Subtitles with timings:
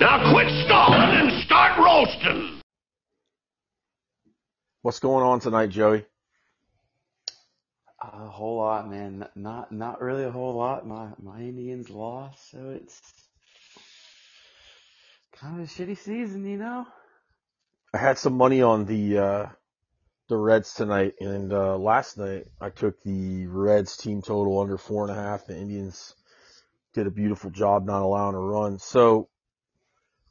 [0.00, 2.62] Now quit stalling and start roasting.
[4.80, 6.06] What's going on tonight, Joey?
[8.00, 9.28] A whole lot, man.
[9.36, 10.86] Not not really a whole lot.
[10.86, 12.98] My my Indians lost, so it's
[15.38, 16.86] kind of a shitty season, you know.
[17.92, 19.46] I had some money on the uh,
[20.30, 25.06] the Reds tonight, and uh, last night I took the Reds team total under four
[25.06, 25.44] and a half.
[25.44, 26.14] The Indians
[26.94, 28.78] did a beautiful job not allowing a run.
[28.78, 29.28] So,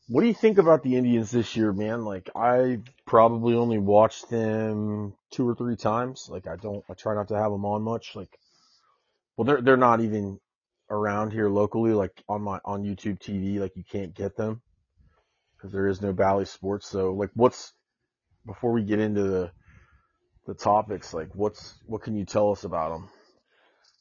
[0.09, 2.03] what do you think about the Indians this year, man?
[2.03, 6.27] Like, I probably only watched them two or three times.
[6.31, 8.15] Like, I don't, I try not to have them on much.
[8.15, 8.39] Like,
[9.37, 10.39] well, they're they're not even
[10.89, 13.59] around here locally, like on my on YouTube TV.
[13.59, 14.63] Like, you can't get them
[15.55, 16.89] because there is no Bally Sports.
[16.89, 17.71] So, like, what's
[18.47, 19.51] before we get into the
[20.47, 23.09] the topics, like, what's what can you tell us about them?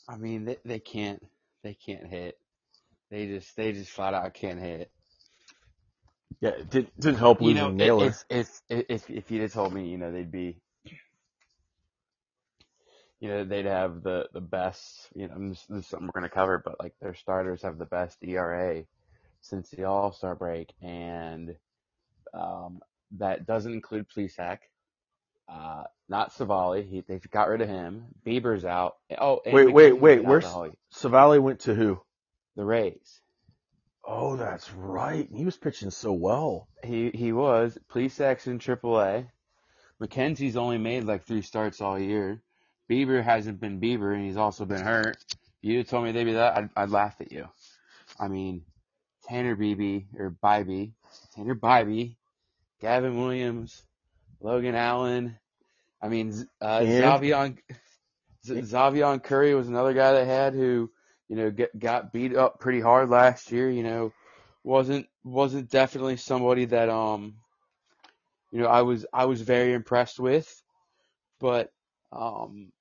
[0.08, 1.22] I mean, they they can't
[1.62, 2.38] they can't hit.
[3.10, 4.90] They just they just flat out can't hit.
[6.40, 8.06] Yeah, it did, didn't help You losing know, Naylor.
[8.06, 10.56] if if if if if you'd have told me, you know, they'd be,
[13.20, 15.08] you know, they'd have the the best.
[15.14, 17.86] You know, this, this is something we're gonna cover, but like their starters have the
[17.86, 18.84] best ERA
[19.40, 21.56] since the All Star break, and
[22.32, 22.80] um,
[23.18, 24.58] that doesn't include Plesac.
[25.48, 26.86] Uh, not Civale.
[26.88, 28.04] He they got rid of him.
[28.24, 28.96] Bieber's out.
[29.18, 30.24] Oh, wait, wait, wait.
[30.24, 30.44] Where's.
[30.92, 32.00] Civale went to who?
[32.58, 33.20] the Rays?
[34.10, 35.28] Oh, that's right.
[35.30, 36.66] He was pitching so well.
[36.82, 37.76] He he was.
[37.88, 39.28] Plesac's in AAA.
[40.00, 42.40] McKenzie's only made like three starts all year.
[42.90, 45.18] Bieber hasn't been Bieber, and he's also been hurt.
[45.30, 45.36] If
[45.68, 47.48] you told me they'd be that, I'd, I'd laugh at you.
[48.18, 48.62] I mean,
[49.28, 50.92] Tanner Beebe or Bybee,
[51.34, 52.16] Tanner Bibee,
[52.80, 53.84] Gavin Williams,
[54.40, 55.36] Logan Allen.
[56.00, 57.58] I mean, uh, Xzavion
[58.46, 60.90] Z- Xzavion Curry was another guy they had who,
[61.28, 63.70] you know, get, got beat up pretty hard last year.
[63.70, 64.12] You know,
[64.64, 67.34] wasn't wasn't definitely somebody that um,
[68.50, 70.62] you know, I was I was very impressed with,
[71.40, 71.72] but
[72.12, 72.72] um,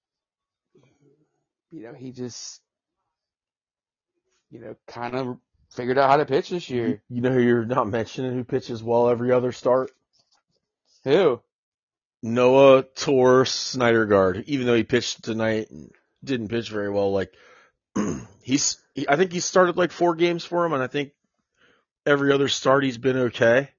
[1.71, 2.61] you know, he just,
[4.49, 5.37] you know, kind of
[5.71, 7.01] figured out how to pitch this You, year.
[7.09, 9.91] you know who you're not mentioning who pitches well every other start?
[11.03, 11.41] Who?
[12.23, 14.43] Noah Tor Syndergaard.
[14.45, 15.91] Even though he pitched tonight and
[16.23, 17.33] didn't pitch very well, like
[18.41, 21.11] he's, he, I think he started like four games for him, and I think
[22.05, 23.69] every other start he's been okay,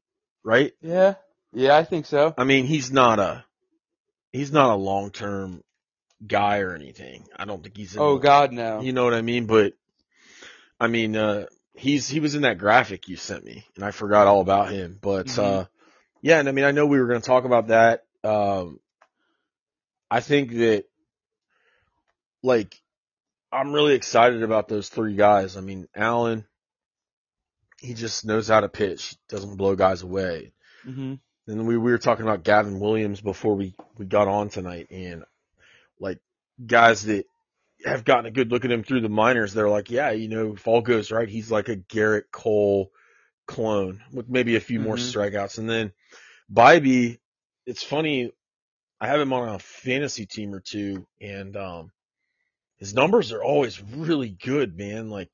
[0.45, 0.73] right?
[0.81, 1.15] Yeah,
[1.53, 2.34] yeah, I think so.
[2.37, 3.45] I mean, he's not a,
[4.33, 5.62] he's not a long term
[6.27, 7.25] guy or anything.
[7.37, 8.81] I don't think he's in Oh the- God, no.
[8.81, 9.47] You know what I mean?
[9.47, 9.75] But
[10.81, 14.27] I mean, uh, he's he was in that graphic you sent me, and I forgot
[14.27, 14.99] all about him.
[15.00, 15.39] But Mhm.
[15.39, 15.65] uh,
[16.23, 18.05] yeah, and I mean, I know we were going to talk about that.
[18.25, 18.81] Um,
[20.11, 20.85] I think that
[22.43, 22.81] like
[23.53, 25.56] I'm really excited about those three guys.
[25.56, 26.44] I mean, Allen,
[27.81, 29.16] he just knows how to pitch.
[29.28, 30.53] Doesn't blow guys away.
[30.84, 31.14] hmm
[31.47, 35.25] And we, we were talking about Gavin Williams before we, we got on tonight and
[36.00, 36.19] like
[36.64, 37.25] guys that
[37.84, 40.54] have gotten a good look at him through the minors, they're like, yeah, you know,
[40.54, 42.91] if all goes right, he's like a Gerrit Cole
[43.47, 44.98] clone with maybe a few more Mhm.
[44.98, 45.58] strikeouts.
[45.58, 45.92] And then
[46.53, 47.19] Bibee,
[47.66, 48.32] it's funny,
[49.00, 51.92] I have him on a fantasy team or two and, um,
[52.78, 55.11] his numbers are always really good, man.
[55.11, 55.31] Like,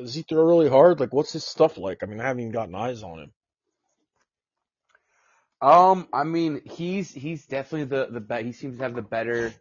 [0.00, 1.00] does he throw really hard?
[1.00, 2.02] Like, what's his stuff like?
[2.02, 3.32] I mean, I haven't even gotten eyes on him.
[5.60, 9.54] Um, I mean, he's he's definitely the the be- he seems to have the better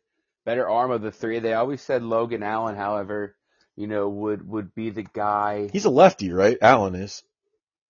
[0.46, 1.40] better arm of the three.
[1.40, 3.36] They always said Logan Allen, however,
[3.76, 5.74] you know, would would be the guy.
[5.74, 6.58] He's a lefty, right?
[6.62, 7.24] Allen is.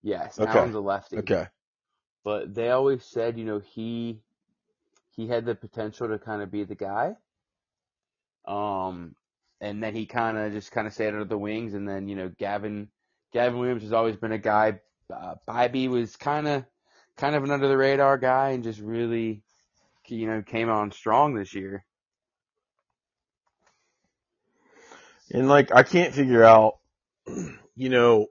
[0.03, 0.43] Yes, Okay.
[0.43, 1.31] Allen's a lefty.
[1.31, 1.47] Okay.
[2.23, 4.21] But they always said, you know, he
[5.15, 7.17] he had the potential to kind of be the guy.
[8.45, 9.15] Um,
[9.59, 12.15] and then he kind of just kind of stayed under the wings, and then you
[12.15, 12.89] know, Gavin
[13.33, 14.79] Gavin Williams has always been a guy.
[15.13, 16.65] Uh, Bibee was kind of
[17.17, 19.43] kind of an under the radar guy, and just really,
[20.07, 21.85] you know, came on strong this year.
[25.31, 26.77] And like, I can't figure out,
[27.75, 28.27] you know,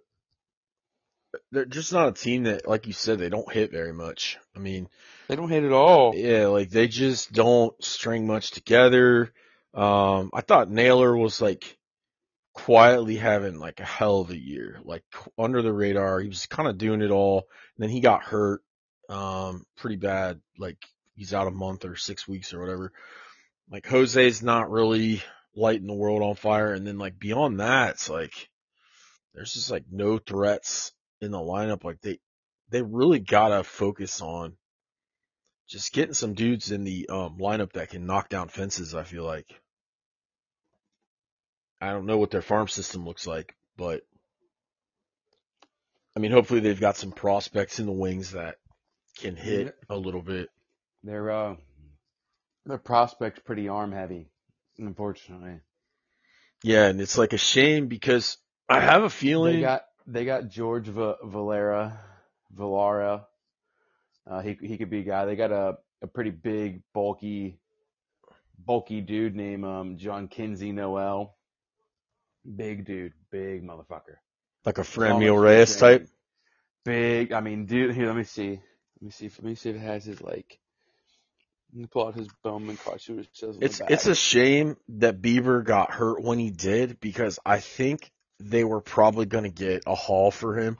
[1.52, 4.38] they're just not a team that, like you said, they don't hit very much.
[4.54, 4.88] I mean,
[5.28, 6.14] They don't hit at all.
[6.14, 9.32] yeah, like they just don't string much together.
[9.74, 11.76] Um, I thought Naylor was like
[12.54, 15.04] quietly having like a hell of a year, like
[15.38, 16.20] under the radar.
[16.20, 17.46] He was kind of doing it all.
[17.76, 18.62] And then he got hurt,
[19.08, 20.40] um, pretty bad.
[20.58, 20.78] Like
[21.14, 22.92] he's out a month or six weeks or whatever.
[23.70, 25.22] Like Jose's not really
[25.54, 26.72] lighting the world on fire.
[26.72, 28.48] And then like beyond that, it's like
[29.34, 31.84] there's just like no threats in the lineup.
[31.84, 32.18] Like they,
[32.70, 34.56] they really gotta focus on
[35.70, 38.94] just getting some dudes in the um, lineup that can knock down fences.
[38.94, 39.46] I feel like.
[41.80, 44.02] I don't know what their farm system looks like, but
[46.14, 48.56] I mean, hopefully they've got some prospects in the wings that
[49.18, 50.50] can hit a little bit.
[51.04, 51.56] Their uh,
[52.66, 54.28] their prospects pretty arm heavy,
[54.76, 55.60] unfortunately.
[56.62, 58.36] Yeah, and it's like a shame because
[58.68, 59.54] I have a feeling.
[59.54, 61.98] They got they got George Va- Valera,
[62.54, 63.24] Valara.
[64.30, 65.24] Uh, he he could be a guy.
[65.24, 67.58] They got a a pretty big, bulky,
[68.64, 71.36] bulky dude named um Jhonkensy Noel.
[72.56, 74.16] Big dude, big motherfucker.
[74.64, 76.08] like a Almost Reyes type.
[76.84, 77.32] Big.
[77.32, 77.94] I mean, dude.
[77.94, 78.50] Here, let me see.
[78.50, 79.26] Let me see.
[79.26, 80.58] If, let me see if it has his like.
[81.92, 83.00] Pull out his Bowman card.
[83.00, 83.54] See what it says.
[83.54, 87.60] on the It's it's a shame that Bieber got hurt when he did because I
[87.60, 88.10] think
[88.40, 90.78] they were probably going to get a haul for him,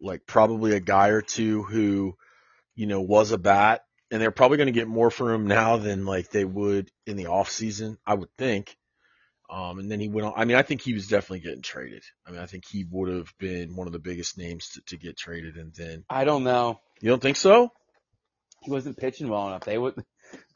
[0.00, 2.16] like probably a guy or two who,
[2.78, 5.78] you know, was a bat, and they're probably going to get more for him now
[5.78, 8.76] than like they would in the off season, I would think.
[9.50, 10.34] Um, and then he went on.
[10.36, 12.04] I mean, I think he was definitely getting traded.
[12.24, 14.96] I mean, I think he would have been one of the biggest names to, to
[14.96, 15.56] get traded.
[15.56, 16.78] And then I don't know.
[17.00, 17.72] you don't think so?
[18.62, 19.64] He wasn't pitching well enough.
[19.64, 19.94] They would.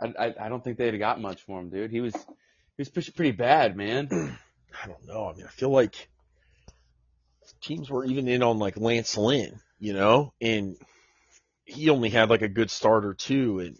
[0.00, 1.90] I I, I don't think they'd have got much for him, dude.
[1.90, 4.08] He was he was pitching pretty bad, man.
[4.80, 5.28] I don't know.
[5.28, 6.08] I mean, I feel like
[7.60, 10.76] teams were even in on like Lance Lynn, you know, and
[11.72, 13.60] he only had like a good start or two.
[13.60, 13.78] And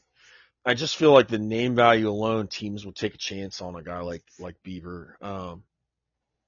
[0.64, 3.82] I just feel like the name value alone, teams would take a chance on a
[3.82, 5.20] guy like, like Bieber.
[5.22, 5.62] Um,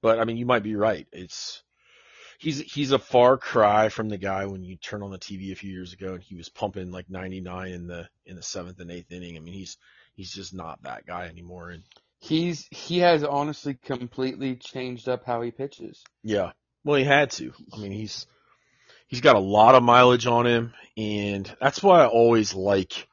[0.01, 1.07] but I mean, you might be right.
[1.11, 1.63] It's,
[2.39, 5.55] he's, he's a far cry from the guy when you turn on the TV a
[5.55, 8.91] few years ago and he was pumping like 99 in the, in the seventh and
[8.91, 9.37] eighth inning.
[9.37, 9.77] I mean, he's,
[10.15, 11.69] he's just not that guy anymore.
[11.69, 11.83] And
[12.19, 16.03] He's he has honestly completely changed up how he pitches.
[16.23, 16.51] Yeah.
[16.83, 17.53] Well, he had to.
[17.73, 18.25] I mean, he's
[19.07, 23.07] he's got a lot of mileage on him, and that's why I always like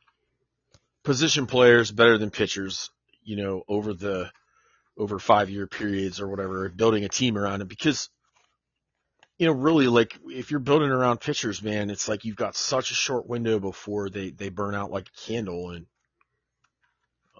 [1.02, 2.90] position players better than pitchers.
[3.24, 4.30] You know, over the
[4.96, 8.10] over five year periods or whatever, building a team around him because
[9.38, 12.92] you know, really, like if you're building around pitchers, man, it's like you've got such
[12.92, 15.86] a short window before they they burn out like a candle, and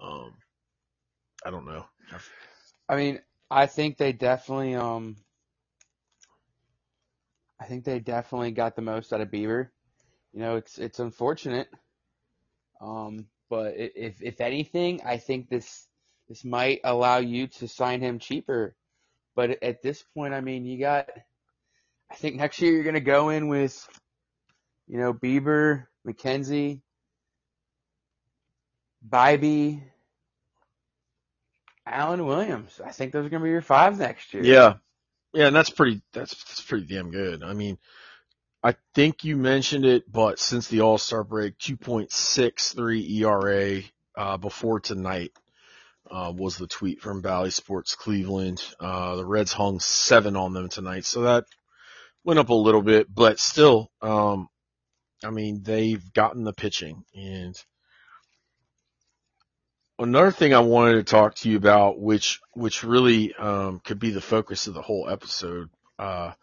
[0.01, 0.33] um,
[1.45, 1.85] I don't know.
[2.89, 5.15] I mean, I think they definitely um
[7.63, 9.69] I think they definitely got the most out of Bieber.
[10.33, 11.69] You know, it's it's unfortunate.
[12.81, 15.87] Um but if if anything, I think this
[16.29, 18.75] this might allow you to sign him cheaper.
[19.35, 21.09] But at this point, I mean, you got
[22.11, 23.87] I think next year you're going to go in with
[24.87, 26.81] you know, Bieber, McKenzie,
[29.07, 29.81] Bibee,
[31.85, 32.81] Allen Williams.
[32.85, 34.43] I think those are going to be your five next year.
[34.43, 34.75] Yeah.
[35.33, 37.43] Yeah, and that's pretty that's that's pretty damn good.
[37.43, 37.77] I mean,
[38.63, 43.81] I think you mentioned it, but since the All-Star break, 2.63 ERA
[44.15, 45.31] uh before tonight
[46.11, 48.63] uh was the tweet from Bally Sports Cleveland.
[48.79, 51.05] Uh the Reds hung 7 on them tonight.
[51.05, 51.45] So that
[52.23, 54.49] went up a little bit, but still um
[55.25, 57.55] I mean, they've gotten the pitching and
[59.99, 64.11] another thing I wanted to talk to you about, which which really um, could be
[64.11, 65.69] the focus of the whole episode,
[65.99, 66.33] uh,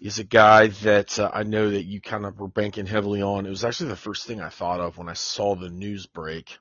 [0.00, 3.46] is a guy that uh, I know that you kind of were banking heavily on.
[3.46, 6.58] It was actually the first thing I thought of when I saw the news break.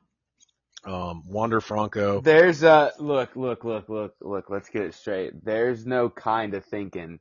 [0.86, 2.22] Um, Wander Franco.
[2.22, 4.50] There's a look, look, look, look, look.
[4.50, 5.44] Let's get it straight.
[5.44, 7.20] There's no kind of thinking.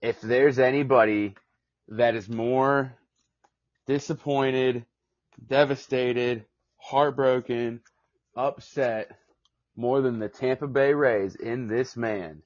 [0.00, 1.34] If there's anybody
[1.88, 2.96] that is more
[3.86, 4.86] disappointed,
[5.46, 6.46] devastated,
[6.78, 7.80] heartbroken,
[8.34, 9.12] upset
[9.76, 12.42] more than the Tampa Bay Rays in this man,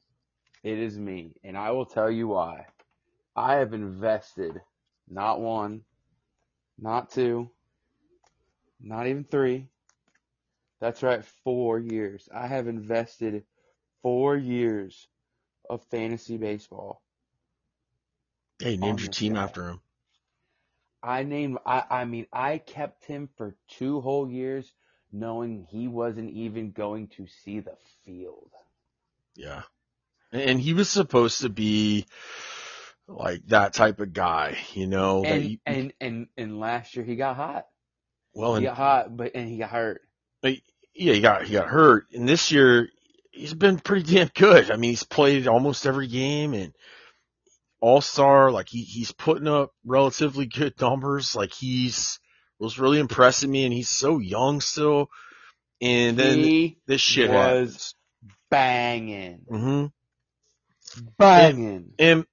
[0.62, 1.34] it is me.
[1.44, 2.66] And I will tell you why.
[3.34, 4.60] I have invested
[5.08, 5.82] not one,
[6.78, 7.50] not two,
[8.80, 9.68] not even three.
[10.80, 12.28] That's right, four years.
[12.34, 13.44] I have invested
[14.02, 15.08] four years
[15.68, 17.02] of fantasy baseball.
[18.58, 19.42] Hey, named your team guy.
[19.42, 19.80] after him.
[21.02, 24.72] I named I I mean I kept him for two whole years
[25.12, 28.50] knowing he wasn't even going to see the field.
[29.34, 29.62] Yeah.
[30.32, 32.06] And he was supposed to be
[33.08, 35.24] like that type of guy, you know.
[35.24, 37.66] And you- and and and last year he got hot.
[38.34, 40.02] well, He and got hot, but and he got hurt.
[40.42, 40.54] But,
[40.94, 42.88] yeah, he got he got hurt, and this year
[43.30, 44.70] he's been pretty damn good.
[44.70, 46.72] I mean, he's played almost every game and
[47.80, 48.50] all star.
[48.50, 51.36] Like he he's putting up relatively good numbers.
[51.36, 52.18] Like he's
[52.58, 55.10] was really impressing me, and he's so young still.
[55.80, 57.94] And then he this shit was
[58.50, 59.86] banging, hmm
[61.18, 61.92] banging.
[61.98, 62.26] And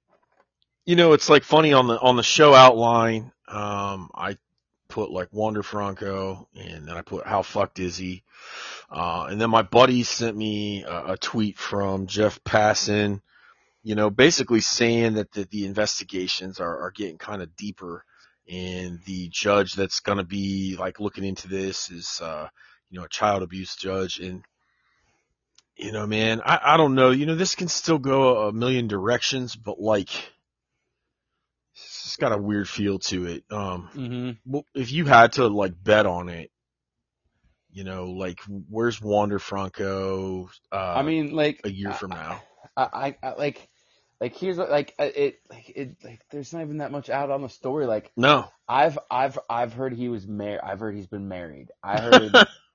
[0.86, 3.32] you know, it's like funny on the on the show outline.
[3.48, 4.38] Um, I
[4.88, 8.22] put like Wander Franco, and then I put how fucked is he?
[8.90, 13.20] Uh, and then my buddy sent me a, a tweet from Jeff Passan,
[13.82, 18.04] you know, basically saying that the, the investigations are, are getting kind of deeper
[18.48, 22.48] and the judge that's going to be like looking into this is, uh,
[22.90, 24.18] you know, a child abuse judge.
[24.18, 24.44] And,
[25.76, 28.86] you know, man, I, I don't know, you know, this can still go a million
[28.86, 30.10] directions, but like,
[31.74, 33.44] it's got a weird feel to it.
[33.50, 36.50] Um, hmm well, if you had to like bet on it,
[37.72, 40.48] you know, like where's Wander Franco?
[40.70, 42.42] Uh, I mean, like a year from now.
[42.76, 43.68] I, I, I like,
[44.24, 47.42] like here's like uh, it, like it, like there's not even that much out on
[47.42, 47.84] the story.
[47.84, 50.60] Like No, I've, I've, I've heard he was married.
[50.62, 51.68] I've heard he's been married.
[51.82, 52.32] I heard,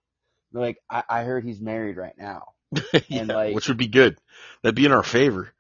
[0.53, 2.50] like, I, I heard he's married right now.
[3.08, 4.20] yeah, like- which would be good.
[4.62, 5.51] That'd be in our favor.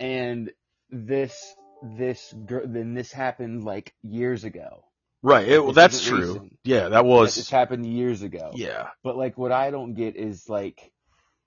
[0.00, 0.50] And
[0.90, 4.82] this, this girl, then this happened like years ago.
[5.22, 5.46] Right.
[5.46, 6.18] It, well, that's true.
[6.26, 6.58] recent.
[6.64, 7.36] Yeah, that was.
[7.36, 8.50] This happened years ago.
[8.54, 10.90] Yeah, But like, what I don't get is like,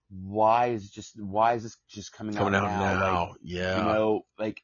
[0.09, 2.99] why is just why is this just coming, coming out now?
[2.99, 3.27] now.
[3.29, 3.77] Like, yeah.
[3.77, 4.61] you know, like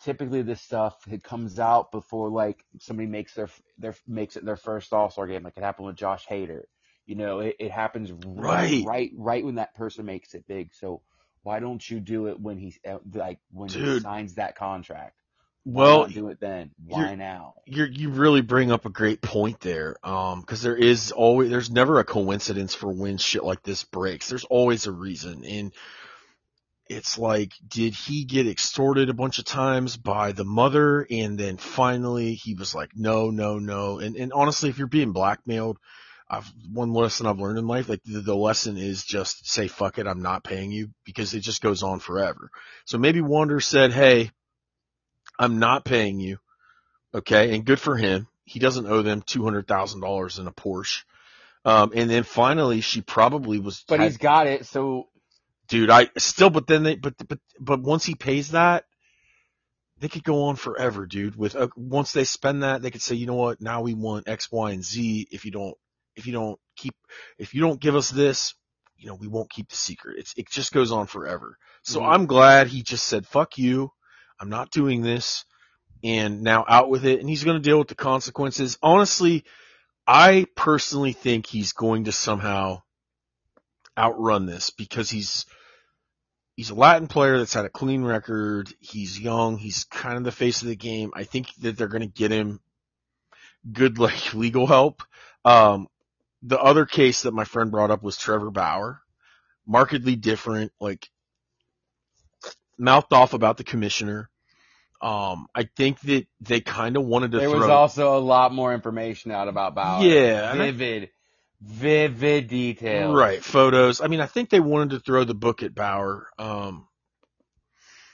[0.00, 4.56] typically this stuff it comes out before like somebody makes their their makes it their
[4.56, 5.42] first All Star game.
[5.42, 6.62] Like it happened with Josh Hader.
[7.06, 8.84] You know, it, it happens Right.
[8.84, 10.74] right, right, right when that person makes it big.
[10.74, 11.02] So
[11.42, 15.14] why don't you do it when he's uh, like when he signs that contract?
[15.66, 16.70] Well, do it then.
[16.86, 17.54] Why you're- now?
[17.66, 19.96] you you really bring up a great point there.
[20.04, 24.28] Um, cause there is always, there's never a coincidence for when shit like this breaks.
[24.28, 25.44] There's always a reason.
[25.44, 25.72] And
[26.88, 31.04] it's like, did he get extorted a bunch of times by the mother?
[31.10, 33.98] And then finally he was like, no, no, no.
[33.98, 35.78] And, and honestly, if you're being blackmailed,
[36.30, 39.98] I've, one lesson I've learned in life, like the, the lesson is just say, fuck
[39.98, 42.50] it, I'm not paying you because it just goes on forever.
[42.84, 44.30] So maybe Wander said, hey,
[45.38, 46.38] I'm not paying you.
[47.14, 48.28] Okay, and good for him.
[48.44, 51.04] He doesn't owe them two hundred thousand dollars in a Porsche.
[51.64, 53.84] Um, and then finally, she probably was.
[53.88, 54.66] But had- he's got it.
[54.66, 55.08] So
[55.68, 55.90] dude.
[55.90, 58.84] I still, but then they, but but but once he pays that,
[59.98, 61.36] they could go on forever, dude.
[61.36, 63.60] With uh, once they spend that, they could say, you know what?
[63.60, 65.28] Now we want X, Y, and Z.
[65.30, 65.74] If you don't,
[66.16, 66.94] if you don't keep,
[67.38, 68.54] if you don't give us this,
[68.98, 70.18] you know, we won't keep the secret.
[70.18, 71.56] It's it just goes on forever.
[71.82, 72.08] So Mhm.
[72.14, 73.90] I'm glad he just said, "Fuck you,
[74.40, 75.44] I'm not doing this,"
[76.02, 78.78] and now out with it, and he's going to deal with the consequences.
[78.82, 79.44] Honestly,
[80.06, 82.82] I personally think he's going to somehow
[83.98, 85.46] outrun this because he's
[86.54, 88.72] he's a Latin player that's had a clean record.
[88.80, 89.58] He's young.
[89.58, 91.12] He's kind of the face of the game.
[91.14, 92.60] I think that they're going to get him
[93.70, 95.02] good like legal help.
[95.44, 95.88] Um,
[96.42, 99.00] the other case that my friend brought up was Trevor Bauer,
[99.66, 101.08] markedly different, like
[102.78, 104.30] mouthed off about the commissioner.
[105.00, 107.66] Um, I think that they kind of wanted to throw there throw.
[107.66, 110.02] was also a lot more information out about Bauer.
[110.02, 111.10] Yeah, and I- Vivid,
[111.60, 113.14] vivid details.
[113.14, 114.00] Right, photos.
[114.00, 116.28] I mean, I think they wanted to throw the book at Bauer.
[116.38, 116.88] Um,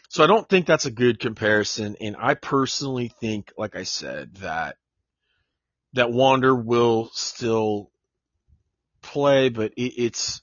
[0.09, 1.97] so I don't think that's a good comparison.
[2.00, 4.76] And I personally think, like I said, that
[5.95, 7.90] that Wander will still
[9.02, 10.42] play, but it, it's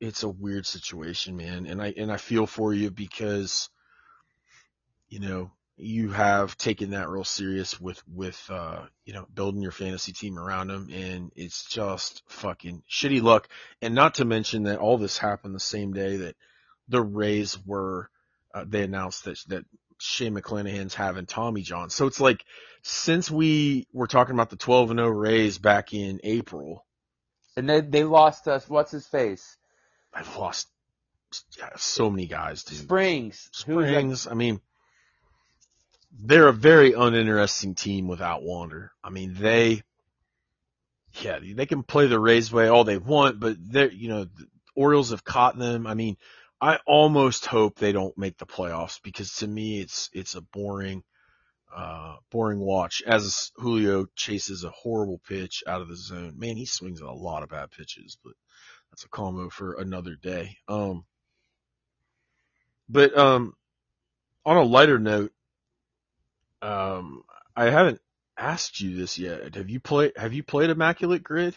[0.00, 1.66] it's a weird situation, man.
[1.66, 3.70] And I and I feel for you because
[5.08, 9.72] you know you have taken that real serious with with uh you know building your
[9.72, 13.48] fantasy team around him and it's just fucking shitty luck
[13.80, 16.36] and not to mention that all this happened the same day that
[16.88, 18.10] the Rays were
[18.54, 19.64] uh, they announced that that
[20.00, 22.44] Shane McClanahan's having Tommy John so it's like
[22.82, 26.84] since we were talking about the 12 and 0 Rays back in April
[27.56, 28.68] And they they lost us.
[28.68, 29.56] What's his face?
[30.12, 30.68] I've lost
[31.58, 33.50] yeah, so many guys dude Springs.
[33.66, 33.92] Who was that?
[33.92, 34.26] Springs.
[34.26, 34.60] I mean,
[36.18, 38.92] they're a very uninteresting team without Wander.
[39.04, 39.82] I mean, they,
[41.20, 44.46] yeah, they can play the Rays way all they want, but they're, you know, the
[44.74, 45.86] Orioles have caught them.
[45.86, 46.16] I mean,
[46.60, 51.02] I almost hope they don't make the playoffs because to me, it's, it's a boring,
[51.74, 56.34] uh, boring watch as Julio chases a horrible pitch out of the zone.
[56.38, 58.32] Man, he swings a lot of bad pitches, but
[58.90, 60.56] that's a combo for another day.
[60.66, 61.04] Um,
[62.88, 63.54] but um,
[64.44, 65.32] on a lighter note,
[66.62, 67.22] um,
[67.54, 68.00] I haven't
[68.36, 69.54] asked you this yet.
[69.54, 70.12] Have you played?
[70.16, 71.56] Have you played Immaculate Grid?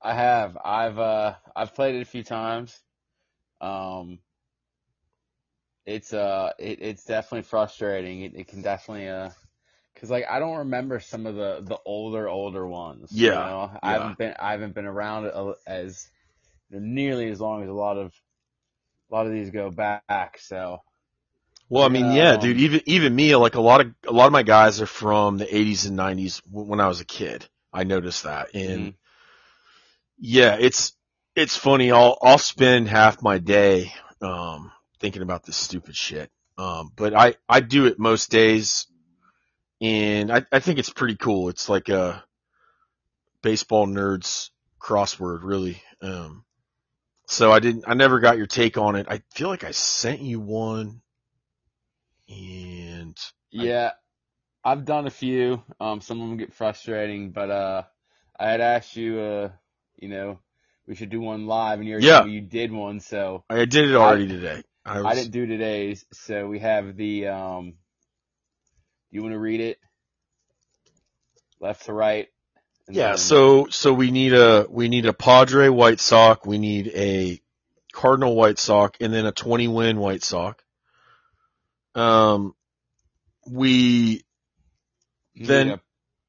[0.00, 0.56] I have.
[0.64, 2.78] I've uh I've played it a few times.
[3.60, 4.20] Um
[5.86, 8.22] it's uh it, it's definitely frustrating.
[8.22, 9.30] It, it can definitely uh
[9.96, 13.20] cuz like I don't remember some of the the older older ones.
[13.26, 13.78] you Yeah, know?
[13.82, 13.94] I yeah.
[13.94, 15.30] haven't been I haven't been around
[15.66, 16.08] as
[16.70, 18.14] nearly as long as a lot of
[19.10, 20.78] a lot of these go back, so
[21.70, 22.58] Well, I mean, yeah, Um, dude.
[22.58, 25.46] Even even me, like a lot of a lot of my guys are from the
[25.46, 27.48] 80s and 90s when I was a kid.
[27.72, 28.96] I noticed that, and Mhm.
[30.18, 30.92] yeah, it's
[31.36, 31.90] it's funny.
[31.90, 36.30] I'll I'll spend half my day um thinking about this stupid shit.
[36.58, 38.86] Um, but I, I do it most days
[39.80, 41.48] and I, I think it's pretty cool.
[41.48, 42.24] It's like a
[43.42, 45.82] baseball nerds crossword, really.
[46.02, 46.44] Um,
[47.26, 49.06] so I didn't, I never got your take on it.
[49.08, 51.00] I feel like I sent you one
[52.28, 53.18] and
[53.50, 53.92] Yeah,
[54.64, 55.62] I've done a few.
[55.80, 57.82] Um, some of them get frustrating, but uh,
[58.38, 59.50] I had asked you, uh,
[59.96, 60.38] you know,
[60.86, 62.24] we should do one live, and you already Yeah.
[62.24, 64.62] you did one, so I did it already today.
[64.84, 66.04] I, was, I didn't do today's.
[66.12, 67.74] So we have the um.
[69.10, 69.78] You want to read it?
[71.60, 72.28] Left to right.
[72.88, 76.88] Yeah, then- so so we need a we need a Padre White Sock, we need
[76.94, 77.40] a
[77.92, 80.62] Cardinal White Sock, and then a 20 win White Sock.
[81.94, 82.54] Um,
[83.46, 84.24] we
[85.34, 85.80] you then need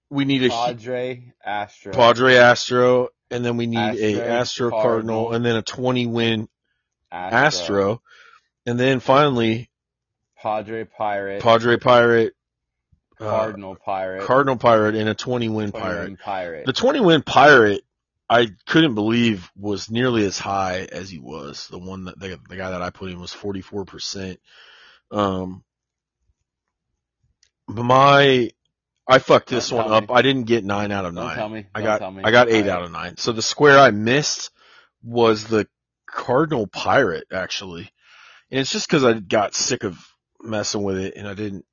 [0.09, 1.93] we need a Padre Astro.
[1.93, 5.33] Padre Astro, and then we need a Astro, Astro Cardinal, Cardinal.
[5.33, 6.49] and then a 20 win
[7.11, 7.37] Astro.
[7.37, 8.01] Astro,
[8.65, 9.69] and then finally
[10.41, 11.41] Padre Pirate.
[11.41, 12.33] Padre Pirate,
[13.19, 14.23] uh, Cardinal Pirate.
[14.23, 16.19] Cardinal Pirate, and a 20 win 20 Pirate.
[16.19, 16.65] Pirate.
[16.65, 17.83] The 20 win Pirate,
[18.29, 21.67] I couldn't believe was nearly as high as he was.
[21.67, 24.37] The one that the, the guy that I put in was 44%.
[25.11, 25.63] Um,
[27.67, 28.49] but my,
[29.07, 30.09] I fucked this Don't one up.
[30.09, 30.15] me.
[30.15, 31.35] I didn't get nine out of Don't nine.
[31.35, 31.65] tell me.
[31.75, 32.01] I got.
[32.01, 33.17] I got eight out of nine.
[33.17, 34.49] So the square I missed
[35.03, 35.67] was the
[36.07, 37.91] Cardinal Pirate actually.
[38.51, 39.97] And it's just cause I got sick of
[40.41, 41.65] messing with it and I didn't,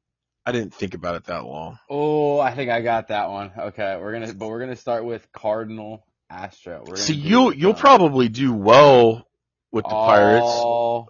[0.46, 1.78] I didn't think about it that long.
[1.90, 3.50] Oh, I think I got that one.
[3.58, 6.84] Okay, we're gonna, but we're gonna start with Cardinal Astro.
[6.86, 9.26] We're See, you'll, you'll probably do well
[9.72, 11.08] with the Pirates.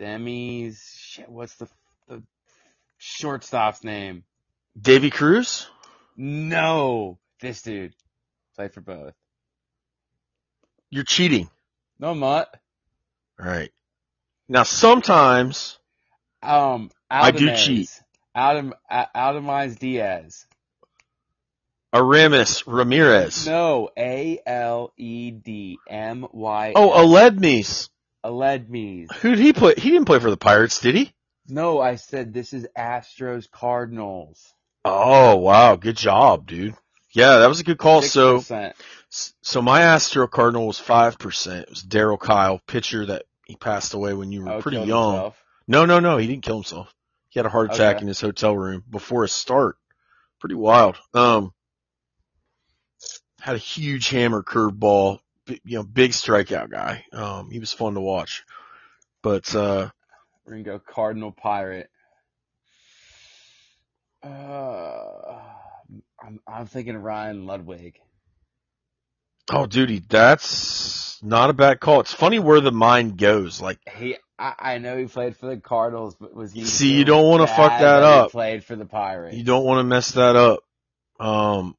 [0.00, 0.82] Demis.
[0.98, 1.68] Shit, what's the
[2.08, 2.22] the
[2.98, 4.24] shortstop's name?
[4.80, 5.68] Davy Cruz?
[6.16, 7.94] No, this dude
[8.56, 9.12] played for both.
[10.88, 11.50] You're cheating.
[11.98, 12.48] No, I'm not.
[13.38, 13.70] All right.
[14.50, 15.78] Now sometimes
[16.42, 17.88] Um, I do cheat.
[18.34, 20.44] Adam, A- Diaz.
[21.92, 23.46] Aramis Ramirez.
[23.46, 26.72] No, A L E D M Y.
[26.74, 27.90] Oh, Aledmys.
[28.24, 29.12] Aledmys.
[29.14, 29.74] Who did he play?
[29.76, 31.12] He didn't play for the Pirates, did he?
[31.48, 34.52] No, I said this is Astros Cardinals.
[34.84, 35.76] Oh, wow.
[35.76, 36.74] Good job, dude.
[37.12, 38.02] Yeah, that was a good call.
[38.02, 38.72] So, 6%.
[39.10, 41.62] so my Astro Cardinal was 5%.
[41.62, 45.12] It was Darryl Kile, pitcher that he passed away when you were Oh, pretty young.
[45.14, 45.44] himself.
[45.66, 46.16] No, no, no.
[46.16, 46.94] He didn't kill himself.
[47.28, 48.02] He had a heart attack Okay.
[48.02, 49.76] in his hotel room before a start.
[50.38, 50.96] Pretty wild.
[51.14, 51.52] Um,
[53.40, 57.04] had a huge hammer curveball, bi- you know, big strikeout guy.
[57.12, 58.44] Um, he was fun to watch.
[59.22, 59.90] But, uh,
[60.44, 61.90] We're gonna go Cardinal Pirate.
[64.22, 65.40] Uh,
[66.22, 67.94] I'm I'm thinking Ryan Ludwick.
[69.48, 72.00] Oh, dude, that's not a bad call.
[72.00, 73.60] It's funny where the mind goes.
[73.60, 76.64] Like, He, I, I know he played for the Cardinals, but was he?
[76.64, 78.30] See, you don't wanna fuck that he up.
[78.30, 79.36] Played for the Pirates.
[79.36, 80.60] you don't want to mess that up.
[81.18, 81.76] Um,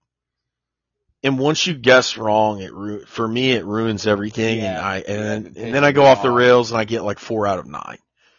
[1.23, 5.05] and once you guess wrong, it ru- for me it ruins everything, and I and,
[5.07, 7.59] yeah, then, and then I go off the rails and I get like four out
[7.59, 7.97] of nine.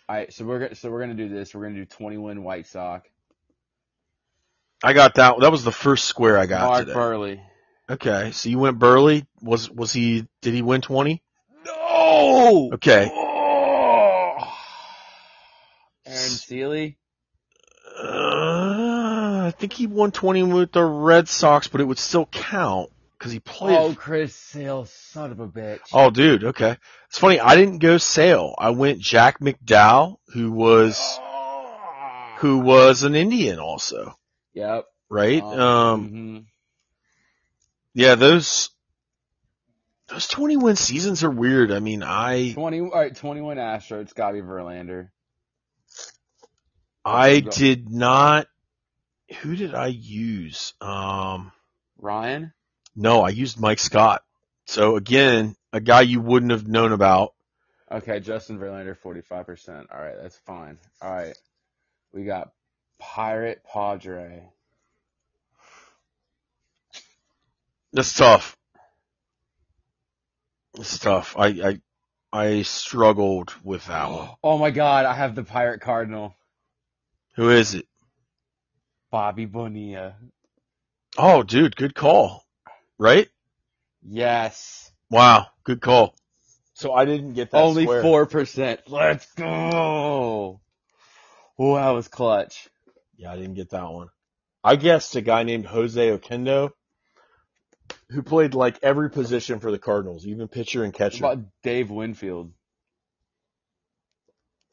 [0.09, 1.55] All right, so we're gonna so we're gonna do this.
[1.55, 3.09] We're gonna do 21 White Sox.
[4.85, 5.39] I got that.
[5.41, 6.93] That was the first square I got Mark today.
[6.99, 7.41] Buehrle.
[7.93, 9.25] Okay, so you went Buehrle.
[9.43, 10.27] Was was he?
[10.41, 11.23] Did he win twenty?
[11.65, 12.71] No.
[12.75, 13.11] Okay.
[13.13, 14.37] Oh.
[16.07, 16.97] Aaron Sele.
[18.03, 22.91] Uh, I think he won twenty with the Red Sox, but it would still count
[23.19, 23.77] because he played.
[23.77, 25.81] Oh, Chris Sale, son of a bitch.
[25.93, 26.45] Oh, dude.
[26.45, 26.77] Okay,
[27.09, 27.39] it's funny.
[27.41, 28.55] I didn't go Sale.
[28.59, 30.99] I went Jack McDowell, who was
[32.39, 34.15] who was an Indian also,
[34.55, 34.87] Yep.
[35.11, 35.43] right?
[35.43, 36.45] Um, Um, mhm.
[37.95, 38.71] Yeah, those
[40.09, 41.73] those twenty win seasons are weird.
[41.73, 44.01] I mean, I 20, all right, 21 Astro.
[44.01, 45.09] It's Verlander.
[47.05, 48.47] I did not.
[49.41, 50.75] Who did I use?
[50.81, 51.53] Um,
[51.99, 52.53] Ryan.
[52.95, 54.23] no, I used Mike Scott.
[54.67, 57.35] So again, a guy you wouldn't have known about.
[57.91, 59.87] Okay, Justin Verlander, 45%.
[59.93, 60.79] All right, that's fine.
[61.03, 61.37] All right.
[62.13, 62.53] We got
[62.99, 64.43] Pirate Padre.
[67.93, 68.57] That's tough.
[70.75, 71.37] It's tough.
[71.37, 71.81] I, I,
[72.33, 74.31] I struggled with that one.
[74.43, 76.35] Oh my god, I have the Pirate Cardinal.
[77.35, 77.87] Who is it?
[79.11, 80.15] Bobby Bonilla.
[81.19, 82.45] Oh, dude, good call.
[82.99, 83.29] Right?
[84.03, 84.91] Yes.
[85.11, 86.15] Wow, good call.
[86.75, 88.79] So I didn't get that Only 4%.
[88.89, 90.61] Let's go.
[91.59, 92.69] Oh, that was clutch.
[93.17, 94.09] Yeah, I didn't get that one.
[94.65, 96.71] I guessed a guy named Jose Oquendo,
[98.13, 101.25] who played like every position for the Cardinals, even pitcher and What catcher.
[101.25, 102.53] about Dave Winfield?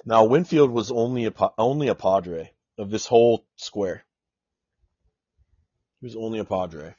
[0.05, 4.05] Now Winfield was only a only a Padre of this whole square.
[5.99, 6.95] He was only a Padre.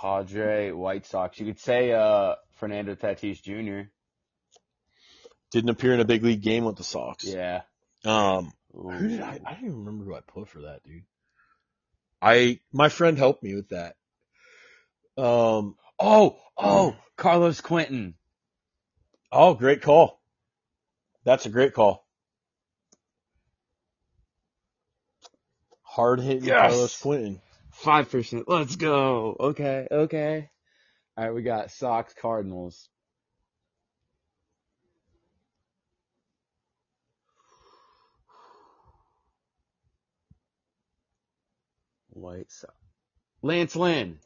[0.00, 1.38] Padre, White Sox.
[1.38, 3.88] You could say uh Fernando Tatis Jr.
[5.52, 7.24] Didn't appear in a big league game with the Sox.
[7.24, 7.62] Yeah.
[8.04, 9.40] Um, who did I?
[9.46, 11.04] I don't even remember who I put for that, dude.
[12.20, 13.94] I my friend helped me with that.
[15.16, 15.76] Um.
[15.98, 18.14] Oh, oh, Carlos Quentin.
[19.30, 20.20] Oh, great call.
[21.24, 22.04] That's a great call.
[25.82, 26.72] Hard hitting Yes.
[26.72, 27.40] Carlos Quentin.
[27.72, 28.44] Five percent.
[28.48, 29.36] Let's go.
[29.38, 30.50] Okay, okay.
[31.16, 32.88] All right, we got Sox Cardinals.
[42.10, 42.74] White Sox.
[43.42, 44.18] Lance Lynn.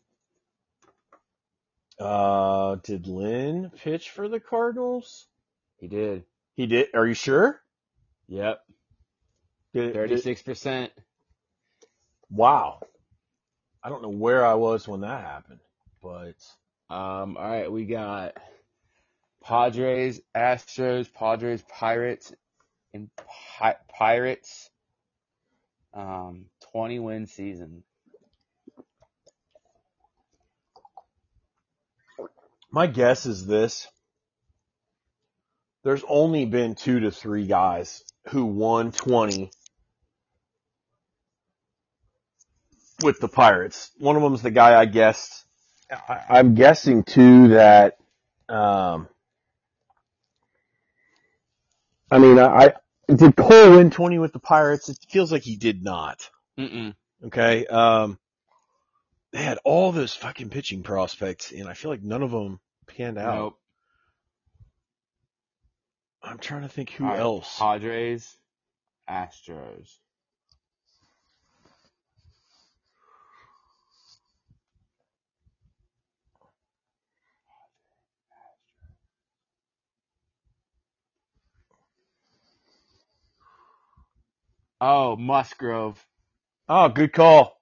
[2.01, 5.27] Uh, did Lynn pitch for the Cardinals?
[5.79, 6.25] He did.
[6.55, 6.89] He did.
[6.95, 7.61] Are you sure?
[8.29, 8.61] Yep.
[9.75, 10.93] Thirty-six percent.
[12.31, 12.81] wow.
[13.83, 15.61] I don't know where I was when that happened,
[16.03, 16.35] but
[16.91, 17.37] Um.
[17.37, 18.37] All right, we got
[19.45, 22.33] Padres, Astros, Padres, Pirates,
[22.93, 23.09] and
[23.59, 24.71] Pi- Pirates.
[25.95, 27.83] Um, twenty win season.
[32.71, 33.89] My guess is this.
[35.85, 39.51] There's only been two to three guys who won 20
[43.03, 43.91] with the Pirates.
[43.99, 45.47] One of them's the guy I guessed.
[45.91, 47.97] I, I'm guessing too that,
[48.49, 49.09] um,
[52.11, 52.73] I mean, I,
[53.09, 54.89] I did Cole win 20 with the Pirates?
[54.89, 56.29] It feels like he did not.
[56.59, 56.95] Mm-mm.
[57.27, 57.67] Okay.
[57.67, 58.19] Um,
[59.33, 63.19] they had all those fucking pitching prospects, and I feel like none of them panned
[63.19, 63.35] out.
[63.35, 63.59] Nope.
[66.23, 67.59] I'm trying to think who right, else.
[67.59, 68.37] Padres,
[69.09, 69.89] Astros.
[84.81, 86.05] Oh, Musgrove.
[86.69, 87.58] Oh, good call.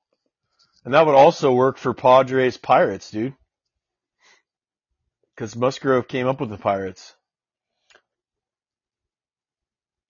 [0.86, 3.34] And that would also work for Padres Pirates, dude.
[5.34, 7.12] Because Musgrove came up with the Pirates.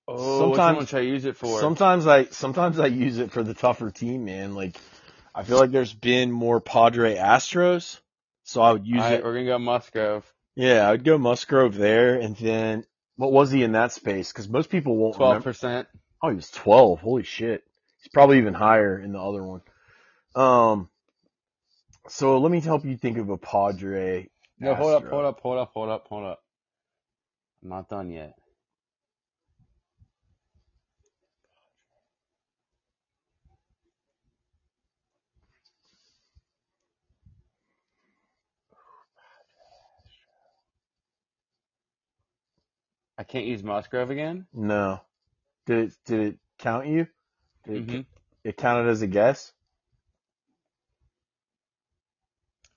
[0.07, 1.59] Oh, which Sometimes- should I use it for?
[1.61, 4.55] Sometimes I sometimes I use it for the tougher team, man.
[4.55, 4.77] Like
[5.35, 7.99] I feel like there's been more Padre Astros,
[8.45, 9.25] so I would use All right, it.
[9.25, 10.31] we're gonna go Musgrove.
[10.57, 12.85] Yeah, I would go Musgrove there, and then
[13.17, 14.31] what was he in that space?
[14.31, 15.89] Because most people won't Twelve percent.
[16.23, 17.01] Oh, he was 12.
[17.01, 17.65] Holy shit.
[18.03, 19.63] He's probably even higher in the other one.
[20.37, 20.91] Um,
[22.09, 24.29] so let me help you think of a Padre.
[24.61, 26.41] No, hold up, hold up, hold up, hold up, hold up.
[27.63, 28.35] I'm not done yet.
[43.19, 44.47] I can't use Musgrove again.
[44.55, 45.01] No.
[45.67, 47.07] Did it, did it count you?
[47.65, 48.07] Did it, Mhm.
[48.45, 49.53] it counted as a guess?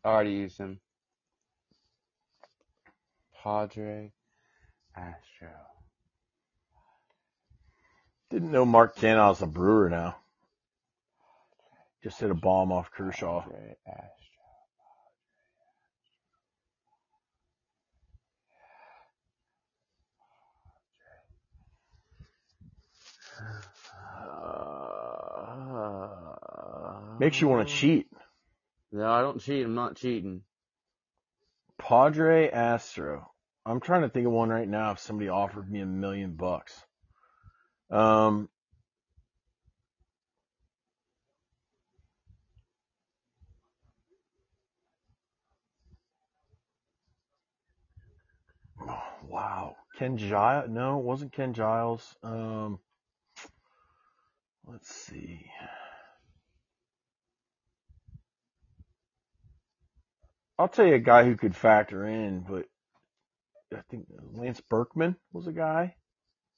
[0.09, 0.79] I already used him.
[3.43, 4.11] Padre,
[4.97, 5.49] Astro.
[8.31, 10.15] Didn't know Mark Canha's a brewer now.
[12.01, 13.41] Just hit a bomb off Kershaw.
[13.43, 14.09] Padre, Astro.
[27.19, 28.07] Makes you want to cheat.
[28.91, 29.65] No, I don't cheat.
[29.65, 30.41] I'm not cheating.
[31.77, 33.31] Padre Astro.
[33.65, 36.73] I'm trying to think of one right now if somebody offered me a million bucks.
[37.91, 38.49] Um,
[48.87, 49.75] oh, wow.
[49.97, 50.69] Ken Giles?
[50.69, 52.15] No, it wasn't Ken Giles.
[52.23, 52.79] Um,
[54.65, 55.45] let's see.
[60.59, 62.65] I'll tell you a guy who could factor in, but
[63.73, 65.95] I think Lance Berkman was a guy.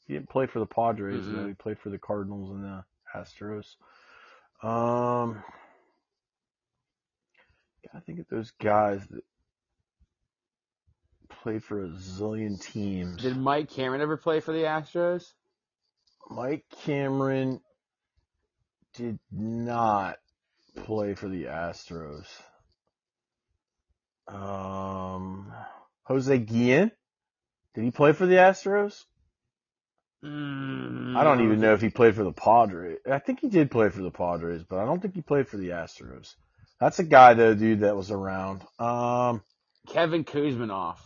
[0.08, 1.36] He didn't play for the Padres, Mhm.
[1.36, 1.48] though.
[1.48, 2.84] He played for the Cardinals and the
[3.14, 3.76] Astros.
[4.64, 5.44] Um,
[7.86, 9.24] gotta think of those guys that
[11.30, 13.22] played for a zillion teams.
[13.22, 15.32] Did Mike Cameron ever play for the Astros?
[16.28, 17.62] Mike Cameron
[18.94, 20.18] did not
[20.76, 22.42] play for the Astros.
[24.28, 25.52] Um,
[26.04, 26.92] Jose Guillen,
[27.74, 29.04] did he play for the Astros?
[30.24, 33.00] Mm, I don't even know if he played for the Padres.
[33.10, 35.58] I think he did play for the Padres, but I don't think he played for
[35.58, 36.36] the Astros.
[36.80, 38.64] That's a guy though, dude, that was around.
[38.78, 39.42] Um,
[39.88, 40.98] Kevin Kouzmanoff.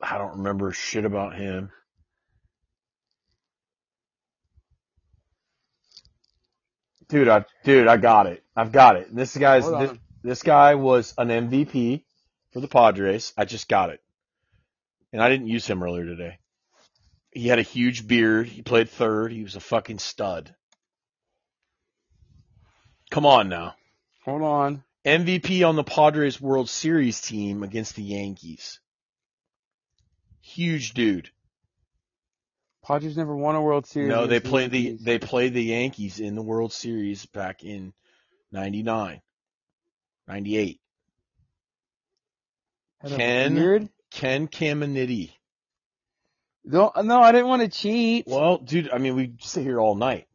[0.00, 1.70] I don't remember shit about him.
[7.08, 8.42] Dude, I dude, I got it.
[8.56, 9.14] I've got it.
[9.14, 9.92] This guy's this.
[10.26, 12.02] This guy was an MVP
[12.52, 13.32] for the Padres.
[13.36, 14.00] I just got it.
[15.12, 16.38] And I didn't use him earlier today.
[17.30, 18.48] He had a huge beard.
[18.48, 19.30] He played third.
[19.30, 20.54] He was a fucking stud.
[23.10, 23.74] Come on now.
[24.24, 24.82] Hold on.
[25.04, 28.80] MVP on the Padres World Series team against the Yankees.
[30.40, 31.30] Huge dude.
[32.84, 34.08] Padres never won a World Series.
[34.08, 35.04] No, they played the Yankees.
[35.04, 37.92] they played the Yankees in the World Series back in
[38.50, 39.20] 99,
[40.28, 40.80] 98.
[43.00, 43.90] Had Ken-?
[44.10, 45.32] Ken Caminiti.
[46.64, 48.26] No, no, I didn't want to cheat.
[48.26, 50.26] Well, dude, I mean, we sit here all night.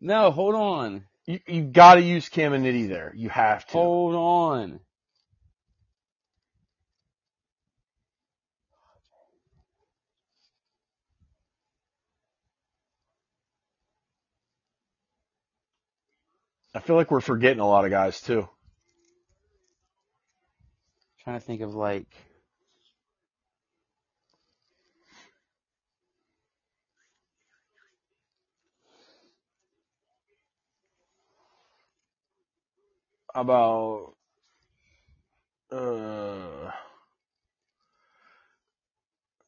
[0.00, 1.04] No, hold on.
[1.26, 3.12] You you got to use Caminiti there.
[3.16, 3.72] You have to.
[3.72, 4.80] Hold on.
[16.74, 18.48] I feel like we're forgetting a lot of guys too.
[21.24, 22.08] Trying to think of like
[33.34, 34.14] about
[35.72, 36.70] uh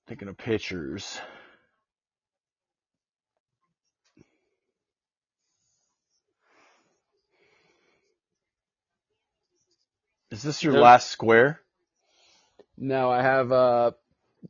[0.09, 1.19] thinking of pictures
[10.31, 11.63] Is this your last square?
[12.79, 13.91] No, I have uh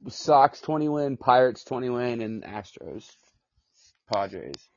[0.09, 3.09] Sox twenty win, Pirates twenty win, and Astros,
[4.13, 4.69] Padres.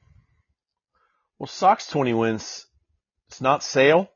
[1.40, 2.66] Well, Sox 20 wins.
[3.30, 4.12] It's not Sale.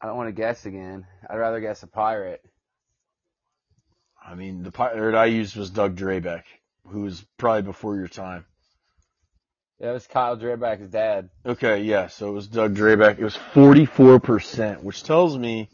[0.00, 1.06] I don't want to guess again.
[1.28, 2.40] I'd rather guess a Pirate.
[4.24, 6.42] I mean, the pirate I used was Doug Drabek,
[6.86, 8.44] who was probably before your time.
[9.80, 11.30] That was Kyle Drabek's dad.
[11.46, 13.18] Okay, yeah, so it was Doug Drabek.
[13.18, 15.70] It was 44%, which tells me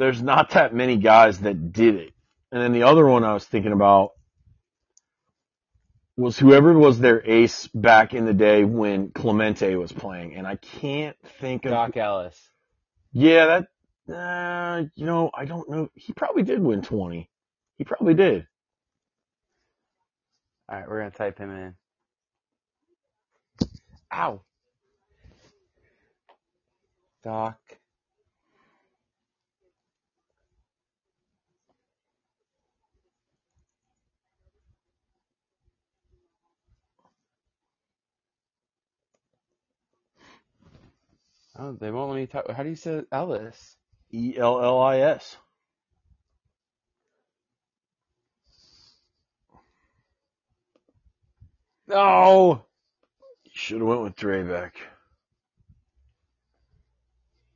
[0.00, 2.12] there's not that many guys that did it.
[2.52, 4.12] And then the other one I was thinking about
[6.16, 10.34] was whoever was their ace back in the day when Clemente was playing.
[10.34, 11.70] And I can't think of.
[11.70, 12.50] Doc Ellis.
[13.12, 13.64] Yeah,
[14.06, 15.88] that, uh, you know, I don't know.
[15.94, 17.28] He probably did win 20.
[17.78, 18.46] He probably did.
[20.68, 21.74] All right, we're gonna type him in.
[24.12, 24.42] Ow.
[27.24, 27.58] Doc.
[41.62, 42.50] Oh, they won't let me talk.
[42.50, 43.76] How do you say Ellis?
[44.10, 45.36] E L L I S.
[51.86, 52.64] No.
[53.44, 54.72] You should have went with Drabek.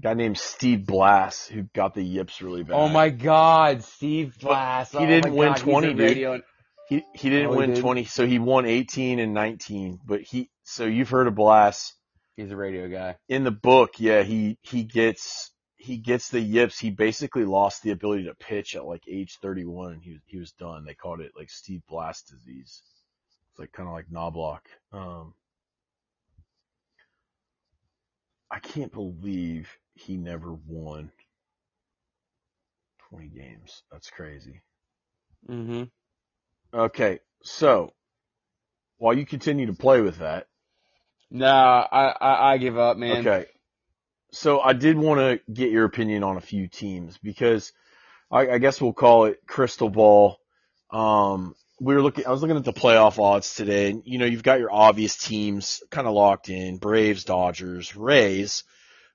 [0.00, 2.74] guy named Steve Blass who got the yips really bad.
[2.74, 4.92] Oh my God, Steve But Glass.
[4.92, 5.98] he Oh didn't win God, 20, dude.
[5.98, 6.42] radio-
[6.88, 7.80] He he didn't Oh, he win did?
[7.82, 10.00] 20, so he won 18 and 19.
[10.06, 11.94] But he so you've heard of Blass
[12.36, 13.16] He's a radio guy.
[13.28, 13.98] in the book?
[13.98, 16.78] Yeah, he he gets he gets the yips.
[16.78, 20.38] He basically lost the ability to pitch at like age 31, and he was he
[20.38, 20.84] was done.
[20.84, 22.82] They called it like Steve Blass disease.
[23.56, 24.60] It's like kind of like Knoblauch.
[24.92, 25.32] Um,
[28.50, 31.10] I can't believe he never won
[33.08, 33.82] 20 games.
[33.90, 34.60] That's crazy.
[35.48, 35.84] Mm-hmm.
[36.74, 37.94] Okay, so
[38.98, 40.48] while you continue to play with that,
[41.30, 43.22] No, I, I I give up, man.
[43.26, 43.46] okay,
[44.32, 47.72] So I did want to get your opinion on a few teams because
[48.30, 50.38] I, I guess we'll call it crystal ball.
[50.90, 54.24] Um, we were looking, I was looking at the playoff odds today and, you know,
[54.24, 58.64] you've got your obvious teams kind of locked in, Braves, Dodgers, Rays,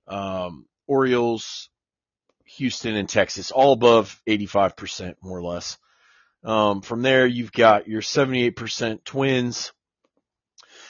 [0.08, 1.70] um, Orioles,
[2.58, 5.78] Houston and Texas, all above 85% more or less.
[6.44, 9.72] Um, from there, you've got your 78% Twins,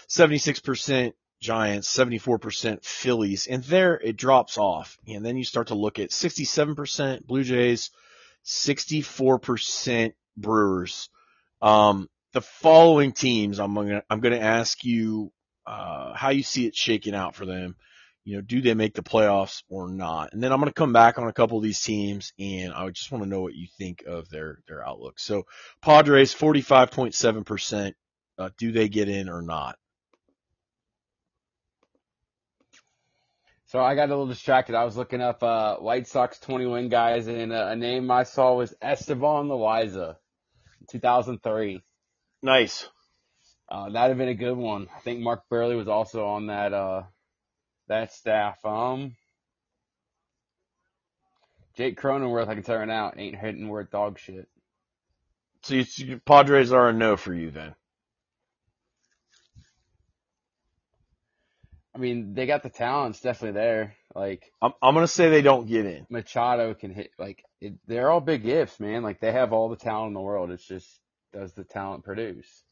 [0.08, 4.98] 76% Giants, 74% Phillies, and there it drops off.
[5.08, 7.92] And then you start to look at 67% Blue Jays,
[8.46, 11.10] 64% Brewers.
[11.62, 15.32] Um, the following teams, I'm gonna, I'm gonna ask you,
[15.66, 17.76] uh, how you see it shaking out for them.
[18.24, 20.34] You know, do they make the playoffs or not?
[20.34, 23.12] And then I'm gonna come back on a couple of these teams and I just
[23.12, 25.20] want to know what you think of their, their outlook.
[25.20, 25.46] So
[25.82, 27.94] Padres, 45.7%.
[28.38, 29.78] Uh, do they get in or not?
[33.72, 34.76] So I got a little distracted.
[34.76, 38.24] I was looking up uh, White Sox 20 win guys, and uh, a name I
[38.24, 40.18] saw was Esteban Loaiza,
[40.90, 41.82] 2003.
[42.42, 42.90] Nice.
[43.70, 44.88] Uh, that'd have been a good one.
[44.96, 47.04] I think Mark Buehrle was also on that uh,
[47.88, 48.64] that staff.
[48.66, 49.16] Um,
[51.78, 54.48] Jake Cronenworth, I can tell right now, ain't hitting worth dog shit.
[55.64, 57.76] So you, you, Padres are a no for you then.
[61.94, 63.16] I mean, they got the talent.
[63.16, 63.96] It's definitely there.
[64.16, 66.06] Like I'm, I'm gonna say they don't get in.
[66.10, 67.12] Machado can hit.
[67.18, 69.04] Like it, they're all big ifs, man.
[69.04, 70.52] Like they have all the talent in the world.
[70.52, 70.88] It's just
[71.34, 72.64] does the talent produce?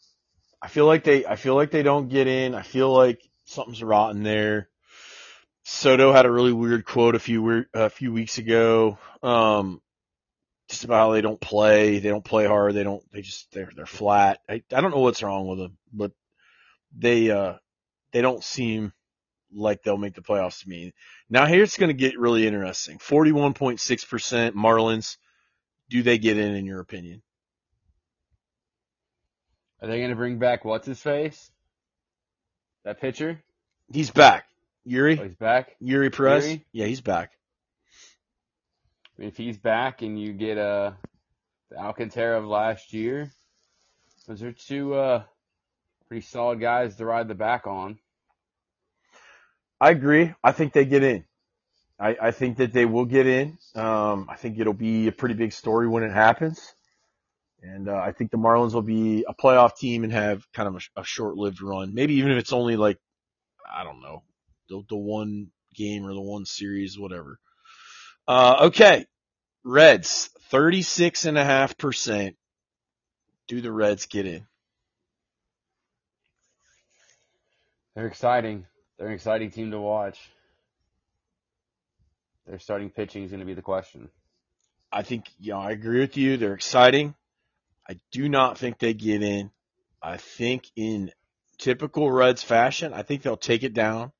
[0.62, 2.54] I feel like they, I feel like they don't get in.
[2.54, 4.70] I feel like something's rotten there.
[5.64, 8.98] Soto had a really weird quote a few a few weeks ago.
[9.22, 9.82] Um,
[10.68, 12.00] just about how they don't play.
[12.00, 12.74] They don't play hard.
[12.74, 13.04] They don't.
[13.12, 14.40] They just they're they're flat.
[14.50, 16.12] I I don't know what's wrong with them, but
[16.98, 17.56] they uh
[18.12, 18.94] they don't seem
[19.54, 20.94] like they'll make the playoffs to me.
[21.30, 22.98] Now here it's going to get really interesting.
[22.98, 25.18] 41.6% Marlins.
[25.90, 27.22] Do they get in in your opinion?
[29.82, 31.52] Are they going to bring back what's his face?
[32.84, 33.42] That pitcher?
[33.92, 34.46] He's back.
[34.86, 35.20] Yuri?
[35.20, 35.76] Oh, he's back?
[35.82, 36.46] Eury Perez?
[36.46, 36.66] Yuri?
[36.72, 37.32] Yeah, he's back.
[39.18, 40.92] I mean, if he's back and you get uh,
[41.70, 43.32] the Alcantara of last year,
[44.28, 45.24] those are two uh,
[46.08, 47.98] pretty solid guys to ride the back on.
[49.82, 50.34] I agree.
[50.44, 51.26] I think they get in.
[52.00, 53.58] I, I think that they will get in.
[53.76, 56.74] Um, I think it'll be a pretty big story when it happens.
[57.62, 60.76] And uh, I think the Marlins will be a playoff team and have kind of
[60.76, 61.94] a, a short-lived run.
[61.94, 62.98] Maybe even if it's only like,
[63.70, 64.24] I don't know,
[64.70, 67.38] the, the one game or the one series, whatever.
[68.28, 69.06] Uh, okay.
[69.66, 72.36] Reds, 36.5%.
[73.48, 74.46] Do the Reds get in?
[77.96, 78.66] They're exciting.
[79.00, 80.20] They're an exciting team to watch.
[82.46, 84.10] Their starting pitching is going to be the question.
[84.92, 86.36] I think, you know, I agree with you.
[86.36, 87.16] They're exciting.
[87.88, 89.52] I do not think they get in.
[90.02, 91.12] I think in
[91.58, 94.12] typical Reds fashion, I think they'll take it down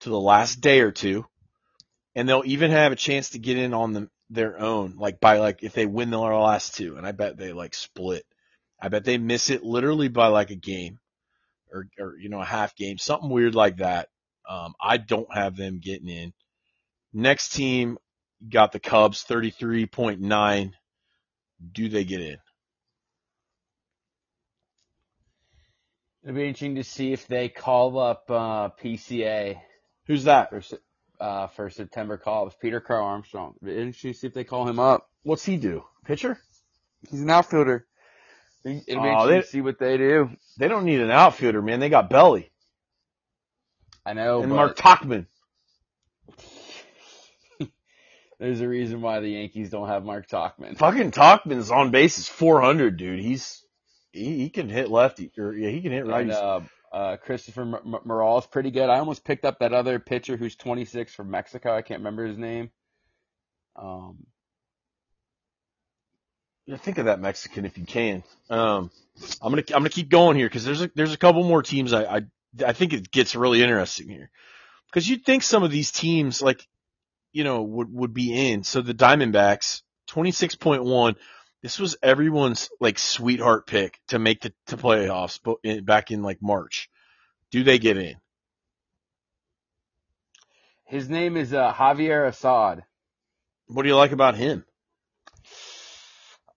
[0.00, 1.24] to the last day or two,
[2.14, 5.38] and they'll even have a chance to get in on them their own, like by
[5.38, 8.24] like if they win their last two, and I bet they like split.
[8.80, 10.98] I bet they miss it literally by like a game,
[11.72, 14.08] or or you know a half game, something weird like that.
[14.48, 16.32] Um, I don't have them getting in.
[17.12, 17.98] Next team
[18.48, 20.74] got the Cubs, thirty three point nine.
[21.72, 22.36] Do they get in?
[26.22, 29.60] It'll be interesting to see if they call up uh, PCA
[30.06, 30.50] Who's that?
[30.50, 30.62] for
[31.20, 32.46] uh, for September call.
[32.48, 33.54] It's Peter Crow Armstrong.
[33.62, 35.08] It'll be interesting to see if they call him up.
[35.22, 35.84] What's he do?
[36.04, 36.38] Pitcher?
[37.10, 37.86] He's an outfielder.
[38.64, 40.30] It'll be Oh, interesting they- to see what they do.
[40.58, 41.80] They don't need an outfielder, man.
[41.80, 42.50] They got Belly
[44.06, 45.26] I know, and Mark Tauchman.
[48.38, 50.78] there's a reason why the Yankees don't have Mark Tauchman.
[50.78, 53.18] Fucking Tauchman's on base is 400, dude.
[53.18, 53.64] He's
[54.12, 56.22] he, he can hit lefty or yeah, he can hit right.
[56.22, 56.60] And uh,
[56.92, 58.88] uh, Christopher M- M- Morales pretty good.
[58.88, 61.74] I almost picked up that other pitcher who's 26 from Mexico.
[61.74, 62.70] I can't remember his name.
[63.74, 64.18] Um,
[66.66, 68.22] Yeah, think of that Mexican if you can.
[68.50, 68.90] Um,
[69.42, 71.92] I'm gonna I'm gonna keep going here because there's a there's a couple more teams
[71.92, 72.20] I I
[72.64, 74.30] I think it gets really interesting here
[74.86, 76.66] because you'd think some of these teams like
[77.32, 78.64] you know would would be in.
[78.64, 81.16] So the Diamondbacks 26.1.
[81.62, 85.40] This was everyone's like sweetheart pick to make the to playoffs,
[85.84, 86.88] back in like March.
[87.50, 88.16] Do they get in?
[90.86, 92.84] his name is uh, Javier Assad.
[93.66, 94.64] What do you like about him?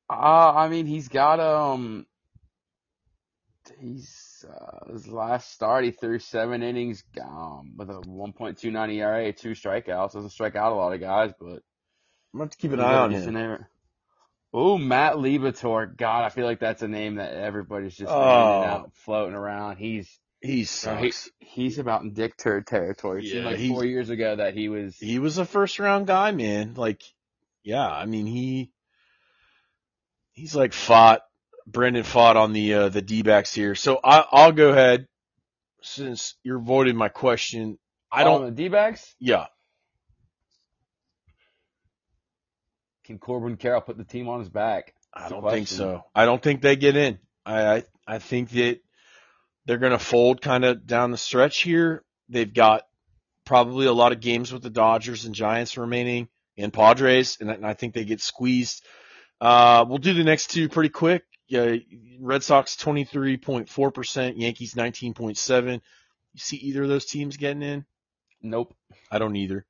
[0.10, 2.06] Uh, I mean, he's got um
[3.80, 5.84] he's uh, his last start.
[5.86, 10.14] He threw seven innings um, with a 1.29 ERA, two strikeouts.
[10.14, 11.62] Doesn't strike out a lot of guys, but
[12.34, 13.36] I'm going to keep an eye on him.
[14.54, 15.96] Oh, Matt Liberatore.
[15.96, 18.16] God, I feel like that's a name that everybody's just Oh.
[18.64, 19.78] out, floating around.
[19.78, 20.10] He's
[20.42, 21.30] He he, sucks.
[21.40, 23.28] he's about in Dick Turd territory.
[23.28, 24.98] It Yeah, like four years ago that he was.
[24.98, 26.74] He was a first round guy, man.
[26.76, 27.04] Like,
[27.64, 28.72] yeah, I mean, he,
[30.32, 31.20] he's like Pfaadt,
[31.72, 33.76] Brandon Pfaadt on the, uh, the D-backs here.
[33.76, 35.08] So I, I'll go ahead
[35.82, 37.78] since you're voting my question.
[38.12, 39.16] I don't, on the D-backs.
[39.20, 39.46] yeah,
[43.10, 44.94] Can Corbin Carroll put the team on his back?
[45.12, 46.04] I That's a don't think so.
[46.14, 47.18] I don't think they get in.
[47.44, 48.82] I, I, I think that
[49.66, 52.04] they're going to fold kind of down the stretch here.
[52.30, 52.84] They've got
[53.46, 57.56] probably a lot of games with the Dodgers and Giants remaining and Padres, and I,
[57.56, 58.86] and I think they get squeezed.
[59.42, 61.24] Uh, we'll do the next two pretty quick.
[61.50, 61.76] Yeah,
[62.20, 65.74] Red Sox 23.4%, Yankees 19.7.
[65.74, 65.80] You
[66.40, 67.86] see either of those teams getting in?
[68.42, 68.76] Nope.
[69.12, 69.66] I don't either.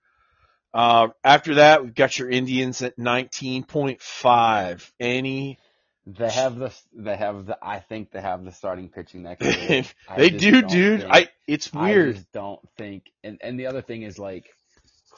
[0.74, 4.92] Uh, after that, we've got your Indians at 19.5.
[5.00, 5.58] Any
[6.06, 6.72] They have the.
[6.94, 7.58] They have the.
[7.62, 9.86] I think they have the starting pitching that can.
[10.18, 11.02] they do, dude.
[11.02, 12.16] think- I it's I weird.
[12.18, 13.06] just don't think.
[13.24, 14.50] And and the other thing is like,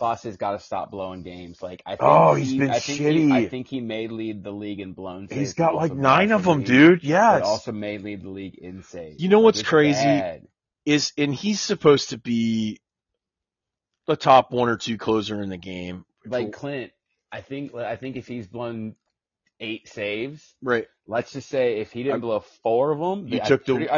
[0.01, 1.61] Clase has got to stop blowing games.
[1.61, 3.27] Like I think Oh, he's he, been I think shitty.
[3.27, 5.27] He, I think he may lead the league in blown.
[5.31, 7.03] He's got like nine of them, massively- dude.
[7.03, 9.21] Yeah, But also may lead the league in saves.
[9.21, 10.03] You know what's it's crazy?
[10.03, 10.47] bad.
[10.85, 12.79] is and he's supposed to be
[14.07, 16.05] the top one or two closer in the game.
[16.25, 16.91] Like Clint,
[17.31, 17.75] I think.
[17.75, 18.95] I think if he's blown
[19.59, 23.39] eight saves, right, let's just say if he didn't I'm- blow four of them, You
[23.41, 23.89] I'm took the- pretty-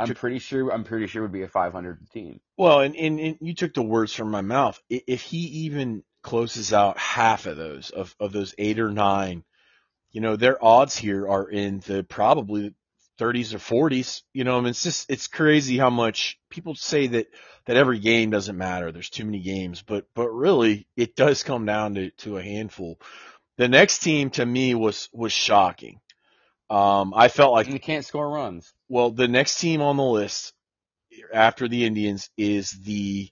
[0.00, 0.70] I'm, took, pretty sure.
[0.70, 2.40] I'm pretty sure would be a 500 team.
[2.56, 4.80] well, and, and and you took the words from my mouth.
[4.88, 9.44] If he even closes out half of those of of those eight or nine,
[10.12, 12.74] you know, their odds here are in the probably
[13.18, 14.22] 30s or 40s.
[14.32, 17.26] You know, I mean, it's just it's crazy how much people say that
[17.66, 18.92] that every game doesn't matter.
[18.92, 23.00] There's too many games, but but really, it does come down to to a handful.
[23.58, 26.00] The next team to me was was shocking.
[26.72, 28.72] Um, I felt like And he can't score runs.
[28.88, 30.54] well, the next team on the list
[31.32, 33.30] after the Indians is the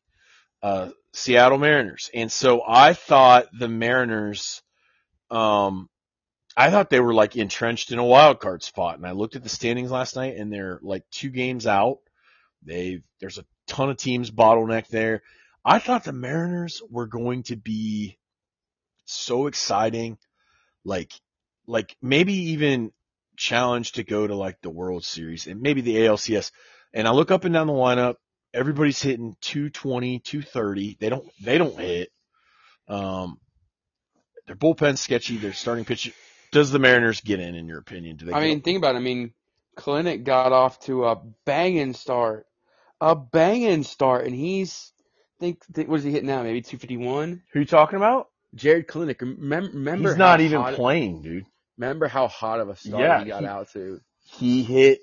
[0.62, 4.62] uh, Seattle Mariners, and so I thought the Mariners,
[5.30, 5.88] um,
[6.56, 9.42] I thought they were like entrenched in a wild card spot, and I looked at
[9.42, 11.98] the standings last night, and they're like two games out.
[12.62, 15.22] They there's a ton of teams bottleneck there.
[15.64, 18.18] I thought the Mariners were going to be
[19.06, 20.18] so exciting,
[20.84, 21.12] like
[21.66, 22.92] like maybe even
[23.40, 26.52] challenge to go to like the World Series and maybe the ALCS.
[26.92, 28.16] And I look up and down the lineup,
[28.52, 30.96] everybody's hitting 220, 230.
[31.00, 32.10] They don't they don't hit.
[32.86, 33.38] Um
[34.46, 36.12] their bullpen's sketchy, their starting pitch
[36.52, 38.16] does the Mariners get in in your opinion?
[38.16, 38.98] Do they I get- mean, think about it.
[38.98, 39.32] I mean,
[39.78, 41.16] Kelenic got off to a
[41.46, 42.46] banging start,
[43.00, 44.92] a banging start, and he's
[45.38, 46.42] think, think what is he hitting now?
[46.42, 47.42] Maybe 251.
[47.52, 48.26] who you talking about?
[48.54, 49.20] Jarred Kelenic.
[49.20, 51.46] Remember, remember He's not even hot, playing, dude.
[51.80, 54.00] Remember how hot of a start Yeah, he got he- out to.
[54.24, 55.00] he hit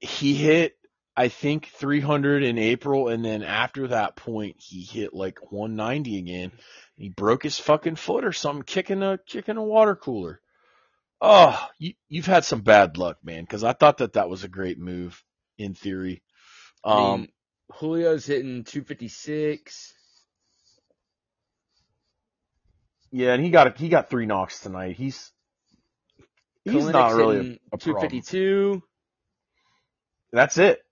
[0.00, 0.76] he hit
[1.16, 6.52] I think 300 in April and then after that point he hit like 190 again.
[6.96, 10.40] He broke his fucking foot or something kicking a kicking a water cooler.
[11.22, 14.48] Oh, you you've had some bad luck, man, cuz I thought that that was a
[14.48, 15.22] great move
[15.58, 16.22] in theory.
[16.90, 17.28] I Um mean,
[17.80, 19.94] Julio's hitting 256.
[23.12, 24.96] yeah, and he got he got 3 knocks tonight.
[24.96, 25.32] He's
[26.64, 28.10] he's Kelenic's not really a, a problem.
[28.10, 28.82] 252.
[30.32, 30.82] That's it.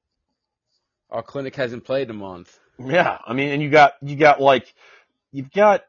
[1.10, 2.58] Our Kelenic hasn't played in a month.
[2.78, 4.72] Yeah, I mean and you got you got like
[5.32, 5.82] you've got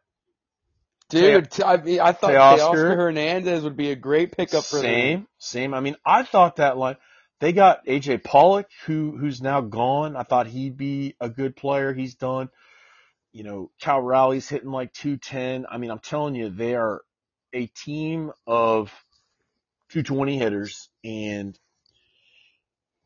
[1.09, 2.95] Dude, I mean, I thought Teoscar.
[2.95, 4.83] Hernandez would be a great pickup for them.
[4.83, 5.73] same, same.
[5.73, 6.97] I mean, I thought that line.
[7.39, 10.15] They got AJ Pollock, who who's now gone.
[10.15, 11.93] I thought he'd be a good player.
[11.93, 12.49] He's done.
[13.31, 15.65] You know, Cal Raleigh's hitting like two ten.
[15.69, 17.01] I mean, I'm telling you, they are
[17.53, 18.93] a team of
[19.89, 21.57] 220 hitters, and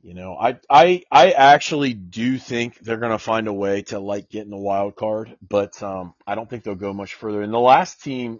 [0.01, 4.29] you know, I I I actually do think they're gonna find a way to like
[4.29, 7.41] get in the wild card, but um, I don't think they'll go much further.
[7.41, 8.39] And the last team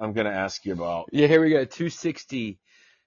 [0.00, 1.06] I'm gonna ask you about.
[1.12, 1.64] Yeah, here we go.
[1.64, 2.58] 260.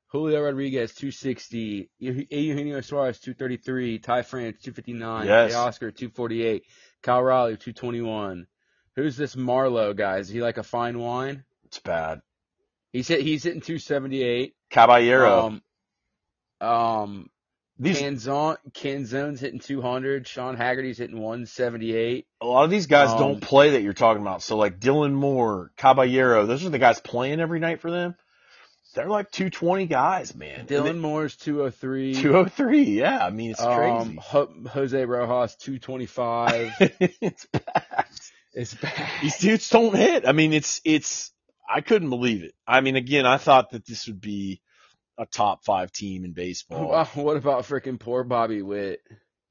[0.10, 1.90] Julio Rodriguez, 260.
[2.00, 4.00] Eu- Eugenio Suarez, 233.
[4.00, 5.28] Ty France, 259.
[5.28, 5.54] Yes.
[5.54, 6.64] Oscar, 248.
[7.04, 8.48] Kyle Raleigh, 221.
[8.96, 10.18] Who's this Marlowe guy?
[10.18, 11.44] Is he like a fine wine?
[11.66, 12.22] It's bad.
[12.94, 14.54] He's hit, he's hitting 278.
[14.70, 15.62] Caballero.
[16.62, 17.30] Um, um,
[17.80, 20.28] these Canzone, Canzone's hitting 200.
[20.28, 22.26] Sean Haggerty's hitting 178.
[22.42, 24.42] a lot of these guys um, don't play that you're talking about.
[24.42, 28.16] So like Dylan Moore, Caballero, those are the guys playing every night for them.
[28.96, 30.66] they're like 220 guys, man.
[30.66, 32.16] Dylan Moore's 203.
[32.16, 33.24] 203, yeah.
[33.24, 34.18] I mean, it's Um, crazy.
[34.24, 36.74] Ho- Jose Rojas 225.
[37.22, 38.06] it's bad.
[38.54, 39.08] it's bad.
[39.22, 40.28] These dudes don't hit.
[40.28, 41.32] I mean, it's it's.
[41.68, 42.53] I couldn't believe it.
[42.65, 44.61] I mean, again, I thought that this would be
[45.18, 46.88] a top five team in baseball.
[46.89, 49.01] Wow, what about freaking poor Bobby Witt?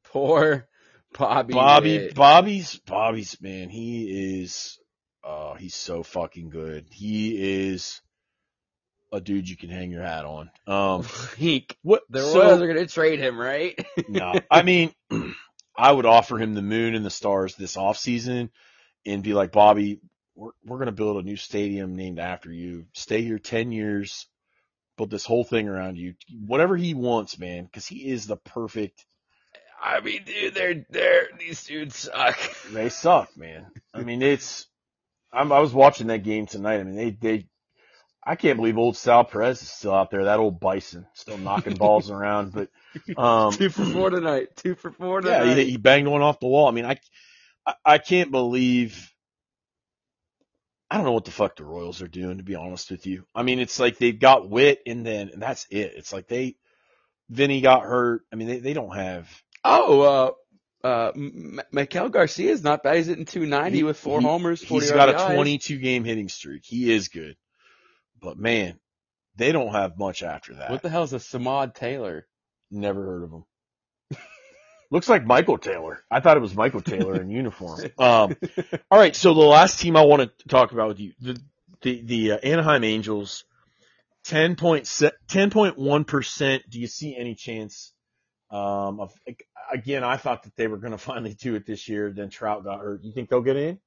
[0.04, 0.68] Poor
[1.16, 1.54] Bobby.
[1.54, 2.14] Bobby, Witt.
[2.14, 3.68] Bobby's, Bobby's man.
[3.68, 4.78] He is,
[5.24, 6.86] oh, he's so fucking good.
[6.90, 8.00] He is
[9.12, 10.50] a dude you can hang your hat on.
[10.66, 11.06] Um,
[11.36, 11.76] Heek.
[11.82, 12.02] what?
[12.08, 13.78] The so- Royals are gonna trade him, right?
[14.08, 14.92] no, I mean,
[15.76, 18.50] I would offer him the moon and the stars this offseason
[19.04, 20.00] and be like, Bobby,
[20.36, 22.86] we're, we're going to build a new stadium named after you.
[22.94, 24.28] Stay here 10 years,
[24.96, 26.14] build this whole thing around you.
[26.46, 29.06] Whatever he wants, man, because he is the perfect.
[29.82, 32.38] I mean, dude, they're they're these dudes suck.
[32.64, 33.66] They suck, man.
[33.94, 34.66] I mean, it's.
[35.32, 36.80] I'm, I was watching that game tonight.
[36.80, 37.46] I mean, they they.
[38.24, 40.24] I can't believe old Sal Perez is still out there.
[40.24, 42.70] That old bison still knocking balls around, but
[43.22, 44.48] um, Two for four tonight.
[44.56, 45.44] Two for four Yeah, tonight.
[45.44, 46.68] he, he banged one off the wall.
[46.68, 46.98] I mean, I,
[47.66, 49.12] I, I can't believe.
[50.90, 53.26] I don't know what the fuck the Royals are doing, to be honest with you.
[53.34, 55.94] I mean, it's like they've got Witt, and then and that's it.
[55.96, 56.56] It's like they,
[57.28, 58.22] Vinny got hurt.
[58.32, 59.28] I mean, they they don't have.
[59.64, 60.36] Oh,
[60.82, 62.98] uh, uh, M- Maikel Garcia is not bad.
[62.98, 66.28] He's hitting 290 He- with four he- homers, 40 He's got a 22 game hitting
[66.28, 66.64] streak.
[66.64, 67.36] He is good,
[68.20, 68.78] but man,
[69.34, 70.70] they don't have much after that.
[70.70, 72.28] What the hell is a Samad Taylor?
[72.70, 73.44] Never heard of him.
[74.90, 76.04] Looks like Michael Taylor.
[76.10, 77.80] I thought it was Michael Taylor in uniform.
[77.98, 78.36] Um,
[78.90, 81.40] all right, so the last team I want to talk about with you, the
[81.82, 83.44] the, the uh, Anaheim Angels,
[84.24, 86.62] 10.1 percent.
[86.68, 87.92] Do you see any chance?
[88.50, 89.12] Um, of
[89.72, 92.12] again, I thought that they were going to finally do it this year.
[92.12, 93.02] Then Trout got hurt.
[93.02, 93.78] You think they'll get in?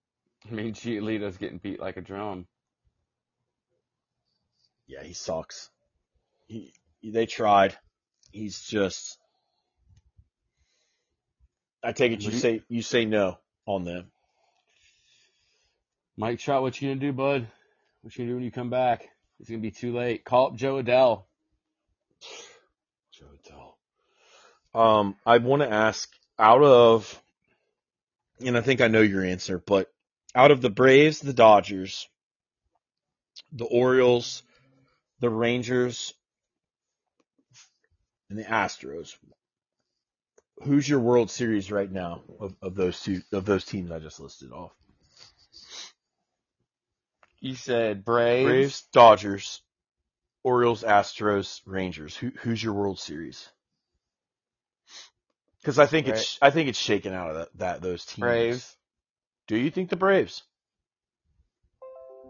[0.50, 2.48] I mean, Giolito's getting beat like a drum.
[4.88, 5.70] Yeah, he sucks.
[6.48, 6.74] He,
[7.04, 7.78] they tried.
[8.32, 9.18] He's just.
[11.84, 14.12] I take it you you- say you say no on them.
[16.18, 17.48] Mike Trout, what you gonna do, bud?
[18.02, 19.10] What you gonna do when you come back?
[19.40, 20.26] It's gonna be too late.
[20.26, 21.24] Call up Jo Adell.
[23.12, 23.26] Jo
[24.74, 24.80] Adell.
[24.80, 27.22] Um, I want to ask out of,
[28.46, 29.92] and I think I know your answer, but
[30.36, 32.08] out of the Braves, the Dodgers,
[33.52, 34.44] the Orioles,
[35.22, 36.14] the Rangers,
[38.30, 39.16] and the Astros,
[40.64, 44.20] who's your World Series right now of, of those two of those teams I just
[44.20, 44.72] listed off?
[47.40, 48.46] You said Braves.
[48.46, 49.62] Braves, Dodgers,
[50.44, 52.16] Orioles, Astros, Rangers.
[52.16, 53.48] Who, who's your World Series?
[55.62, 58.20] Because I think it's I think it's shaken out of that, that those teams.
[58.20, 58.76] Braves.
[59.48, 60.44] Do you think the Braves?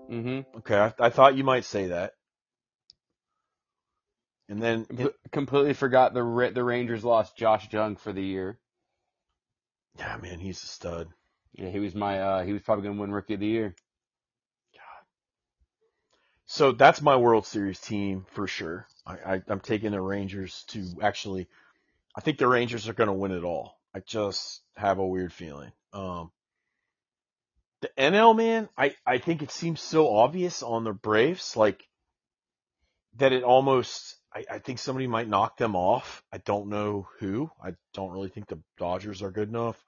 [0.09, 0.57] Mm-hmm.
[0.57, 2.13] Okay, I, I thought you might say that.
[4.49, 4.87] And then
[5.31, 8.57] completely forgot the the Rangers lost Josh Jung for the year.
[9.97, 11.07] yeah, man, he's a stud.
[11.53, 13.75] Yeah, he was my uh he was probably gonna win Rookie of the Year.
[14.73, 15.05] God.
[16.47, 18.87] So that's my World Series team for sure.
[19.05, 21.47] I, I, I'm taking the Rangers to actually.
[22.15, 23.79] I think the Rangers are going to win it all.
[23.93, 25.71] I just have a weird feeling.
[25.93, 26.31] Um,
[27.81, 31.87] the NL man, I, I think it seems so obvious on the Braves, like
[33.17, 34.15] that it almost.
[34.33, 36.23] I, I think somebody might knock them off.
[36.31, 37.49] I don't know who.
[37.63, 39.83] I don't really think the Dodgers are good enough.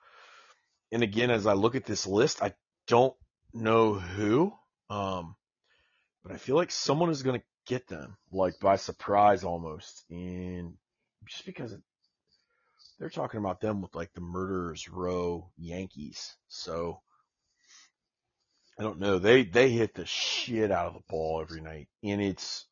[0.92, 2.54] And again, as I look at this list, I
[2.88, 3.16] don't
[3.54, 4.54] know who.
[4.90, 5.36] Um,
[6.24, 10.04] but I feel like someone is going to get them, like by surprise almost.
[10.10, 10.74] And
[11.26, 11.82] just because it,
[13.00, 16.36] they're talking about them with like the murderers row Yankees.
[16.48, 17.02] So
[18.78, 19.20] I don't know.
[19.20, 21.88] They, they hit the shit out of the ball every night.
[22.04, 22.71] And it's, it's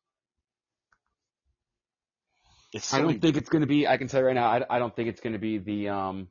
[2.74, 3.86] I so don't think it's gonna be.
[3.86, 4.46] I can tell you right now.
[4.48, 6.28] I, I don't think it's gonna be the um.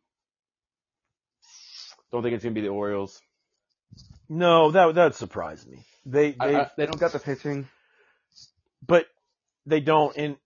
[2.12, 3.22] Don't think it's gonna be the Orioles.
[4.30, 5.86] no, that, that would surprise me.
[6.06, 7.68] They, I, they, I, they don't got the pitching.
[8.86, 9.06] but
[9.66, 10.16] they don't.
[10.16, 10.38] And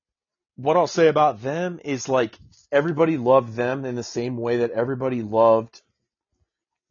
[0.55, 2.37] what I'll say about them is like
[2.71, 5.81] everybody loved them in the same way that everybody loved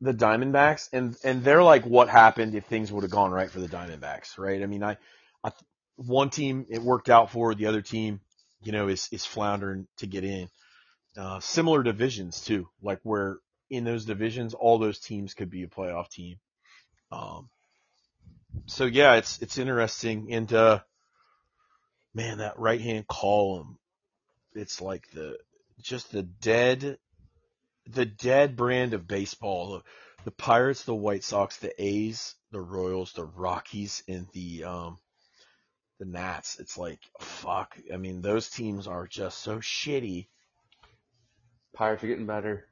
[0.01, 3.61] the Diamondbacks, and and they're like what happened if things would have gone right for
[3.61, 4.63] the Diamondbacks, right?
[4.63, 4.97] I mean, I,
[5.45, 5.53] I
[5.97, 8.21] one team it worked out for, the other team,
[8.63, 10.49] you know, is is floundering to get in.
[11.17, 13.39] Uh, similar divisions too, like where
[13.69, 16.39] in those divisions, all those teams could be a playoff team.
[17.11, 17.49] Um,
[18.67, 20.81] so yeah, it's it's interesting, and uh,
[22.15, 23.79] man, that right hand column,
[24.55, 25.39] it's like the
[25.81, 26.99] just the dead,
[27.87, 29.73] the dead brand of baseball.
[29.73, 29.83] The,
[30.25, 34.99] the Pirates, the White Sox, the A's, the Royals, the Rockies, and the um,
[35.99, 36.59] the Nats.
[36.59, 37.77] It's like fuck.
[37.93, 40.27] I mean, those teams are just so shitty.
[41.75, 42.67] Pirates are getting better.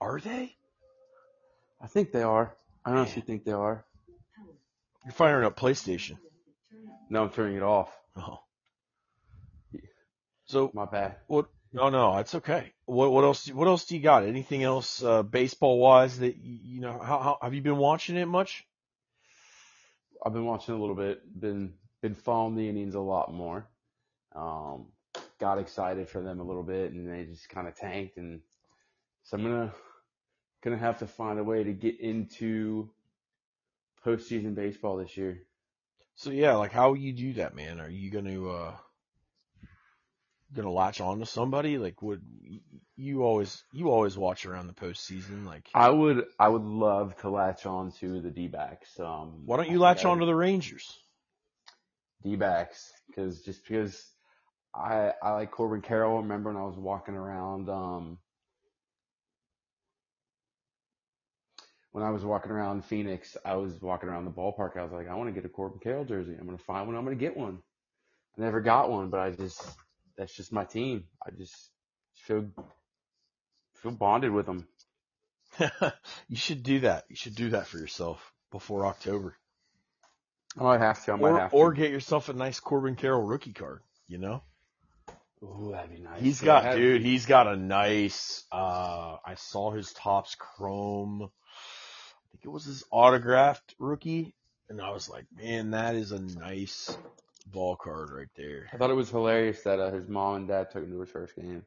[0.00, 0.54] Are they?
[1.80, 2.54] I think they are.
[2.84, 3.26] I honestly Man.
[3.26, 3.84] think they are.
[5.04, 6.18] You're firing up PlayStation.
[7.10, 7.90] No, I'm turning it off.
[8.16, 8.38] Oh.
[10.46, 11.16] So My bad.
[11.26, 11.46] what?
[11.72, 12.72] No, no, it's okay.
[12.86, 13.48] What what else?
[13.48, 14.24] What else do you got?
[14.24, 16.92] Anything else uh, baseball wise that you, you know?
[16.92, 18.64] How, how have you been watching it much?
[20.24, 21.20] I've been watching a little bit.
[21.38, 21.74] Been
[22.04, 23.66] been following the Indians a lot more.
[24.36, 24.88] Um,
[25.40, 28.18] got excited for them a little bit, and they just kind of tanked.
[28.18, 28.42] And
[29.22, 29.72] so I'm gonna
[30.62, 32.90] gonna have to find a way to get into
[34.04, 35.44] postseason baseball this year.
[36.14, 37.80] So yeah, like how you do that, man?
[37.80, 38.76] Are you gonna uh
[40.52, 41.78] gonna latch on to somebody?
[41.78, 42.20] Like would
[42.96, 45.46] you always you always watch around the postseason?
[45.46, 49.00] Like I would I would love to latch on to the D-backs.
[49.00, 51.00] Um, why don't you latch on to the Rangers?
[52.24, 54.04] D-backs because just because
[54.74, 56.22] I I like Corbin Carroll.
[56.22, 58.18] Remember when I was walking around um
[61.92, 64.76] when I was walking around Phoenix, I was walking around the ballpark.
[64.76, 66.34] I was like, I want to get a Corbin Carroll jersey.
[66.38, 66.96] I'm gonna find one.
[66.96, 67.58] I'm gonna get one.
[68.36, 69.62] I never got one, but I just
[70.16, 71.04] that's just my team.
[71.24, 71.70] I just
[72.16, 72.46] feel
[73.76, 74.66] feel bonded with them.
[76.28, 77.04] you should do that.
[77.08, 79.36] You should do that for yourself before October.
[80.58, 81.12] I might have to.
[81.12, 84.42] I might Or have or get yourself a nice Corbin Carroll rookie card, you know?
[85.42, 86.22] Ooh, that'd be nice.
[86.22, 91.22] He's Yeah, got, that- dude, he's got a nice, uh, I saw his Topps Chrome.
[91.22, 94.34] I think it was his autographed rookie.
[94.70, 96.96] And I was like, man, that is a nice
[97.52, 98.68] ball card right there.
[98.72, 101.10] I thought it was hilarious that uh, his mom and dad took him to his
[101.10, 101.64] first game.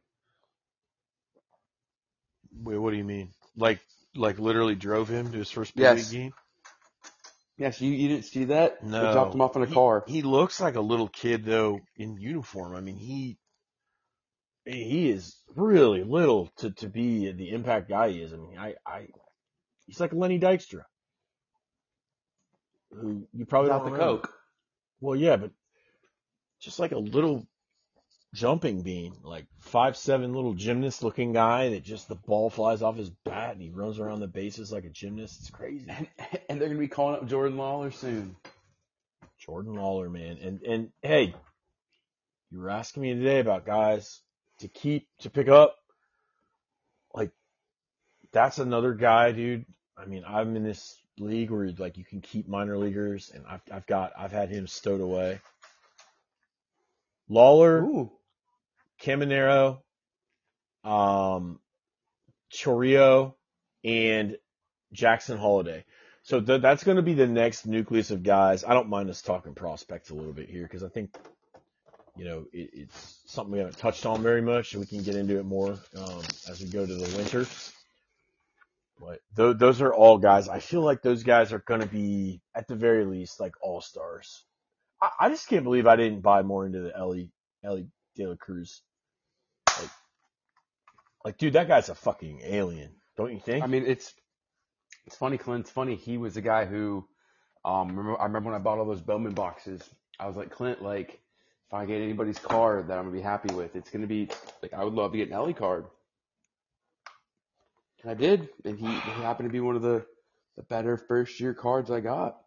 [2.63, 3.29] Wait, what do you mean?
[3.55, 3.79] Like,
[4.15, 6.11] like literally drove him to his first big Yes.
[6.11, 6.33] league
[7.57, 7.65] game?
[7.65, 8.83] Yes, you, you didn't see that?
[8.83, 9.05] No.
[9.07, 10.03] They dropped him off in a He- car.
[10.07, 12.75] He looks like a little kid though in uniform.
[12.75, 13.37] I mean, he,
[14.65, 18.33] he is really little to, to be the impact guy he is.
[18.33, 19.07] I mean, I, I,
[19.85, 20.81] he's like Lenny Dykstra.
[22.91, 24.21] Who you probably Without don't the remember.
[24.21, 24.33] coke.
[25.01, 25.51] Well, yeah, but
[26.61, 27.45] just like a little
[28.37, 32.95] jumping bean, like five seven little gymnast looking guy that just the ball flies off
[32.95, 35.39] his bat and he runs around the bases like a gymnast.
[35.39, 35.87] It's crazy.
[35.89, 36.07] And,
[36.47, 38.35] and they're gonna be calling up Jordan Lawlar soon.
[39.39, 40.37] Jordan Lawlar, man.
[40.41, 41.33] And and hey,
[42.51, 44.21] you were asking me today about guys
[44.59, 45.75] to keep to pick up.
[47.15, 47.31] Like
[48.31, 49.65] that's another guy, dude.
[49.97, 53.61] I mean, I'm in this league where like you can keep minor leaguers, and I've
[53.71, 55.39] I've got I've had him stowed away.
[57.29, 58.11] Lawlar, Ooh.
[59.01, 59.79] Caminero,
[60.83, 61.59] um,
[62.51, 63.35] Chourio,
[63.83, 64.37] and
[64.93, 65.85] Jackson Holliday.
[66.23, 68.63] So th- that's going to be the next nucleus of guys.
[68.63, 71.15] I don't mind us talking prospects a little bit here because I think,
[72.17, 75.15] you know, it, it's something we haven't touched on very much, and we can get
[75.15, 77.45] into it more um, as we go to the winter.
[78.99, 80.49] But th- those are all guys.
[80.49, 83.79] I feel like those guys are going to be, at the very least, like all
[83.81, 84.43] stars.
[85.01, 87.29] I, I just can't believe I didn't buy more into the Ellie
[87.63, 87.87] Ellie
[88.17, 88.81] De La Cruz.
[89.79, 89.89] Like,
[91.23, 93.63] like, dude, that guy's a fucking alien, don't you think?
[93.63, 94.13] I mean, it's
[95.05, 95.61] it's funny, Clint.
[95.61, 95.95] It's funny.
[95.95, 97.07] He was a guy who,
[97.63, 99.81] um, remember, I remember when I bought all those Bowman boxes.
[100.19, 101.19] I was like, Clint, like,
[101.67, 104.29] if I get anybody's card that I'm gonna be happy with, it's gonna be
[104.61, 105.85] like I would love to get an Ellie card.
[108.01, 110.05] And I did, and he, he happened to be one of the
[110.55, 112.37] the better first year cards I got.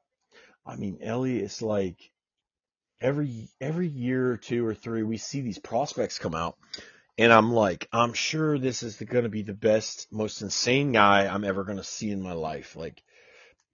[0.66, 2.10] I mean, Ellie is like
[3.01, 6.57] every every year or two or three we see these prospects come out,
[7.18, 11.26] and I'm like, I'm sure this is going to be the best, most insane guy
[11.26, 12.76] I'm ever going to see in my life.
[12.76, 13.03] Like,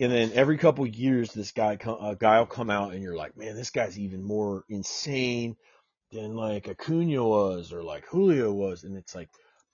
[0.01, 3.37] and then every couple years, this guy a guy will come out, and you're like,
[3.37, 5.57] man, this guy's even more insane
[6.13, 9.29] than like Acuna was or like Julio was, and it's like.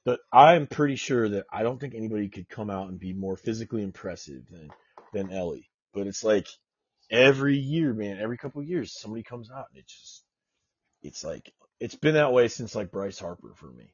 [0.04, 3.36] But I'm pretty sure that I don't think anybody could come out and be more
[3.36, 4.70] physically impressive than
[5.12, 5.70] than Ellie.
[5.94, 6.48] But it's like
[7.12, 10.24] every year, man, every couple years, somebody comes out and it just,
[11.02, 13.92] it's like, it's been that way since like Bryce Harper for me.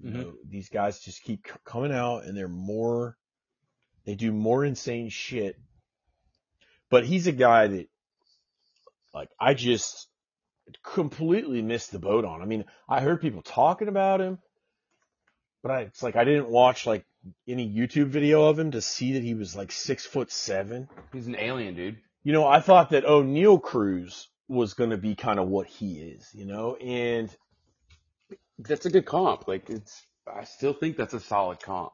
[0.00, 0.14] You Mhm.
[0.14, 3.18] know, these guys just keep c- coming out and they're more,
[4.04, 5.56] they do more insane shit.
[6.88, 7.88] But he's a guy that,
[9.14, 10.08] like, I just
[10.82, 12.42] completely missed the boat on.
[12.42, 14.38] I mean, I heard people talking about him,
[15.62, 17.04] but I, it's like I didn't watch like
[17.46, 20.88] any YouTube video of him to see that he was like six foot seven.
[21.12, 21.98] He's an alien, dude.
[22.24, 25.98] You know, I thought that Oneil Cruz was going to be kind of what he
[26.00, 27.34] is, you know, and
[28.58, 29.48] That's a good comp.
[29.48, 30.02] Like it's,
[30.32, 31.92] I still think that's a solid comp.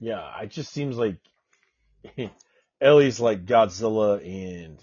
[0.00, 1.18] yeah, it just seems like
[2.80, 4.78] Ellie's like Godzilla and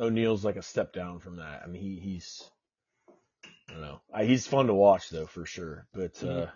[0.00, 1.62] Oneil's like a step down from that.
[1.64, 2.48] I mean, he, he's,
[3.68, 4.00] I don't know.
[4.12, 5.86] I, he's fun to watch though, for sure.
[5.92, 6.46] But, Mhm.
[6.46, 6.50] uh,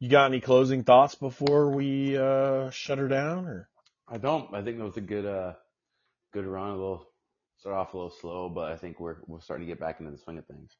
[0.00, 3.68] you got any closing thoughts before we, uh, shut her down or?
[4.08, 4.54] I don't.
[4.54, 5.54] I think that was a good uh
[6.32, 6.70] good run.
[6.70, 7.06] A little
[7.58, 10.12] start off a little slow, but I think we're we're starting to get back into
[10.12, 10.76] the swing of things.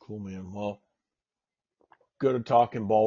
[0.00, 0.52] Cool, man.
[0.52, 0.80] Well,
[2.20, 3.04] good at talking ball with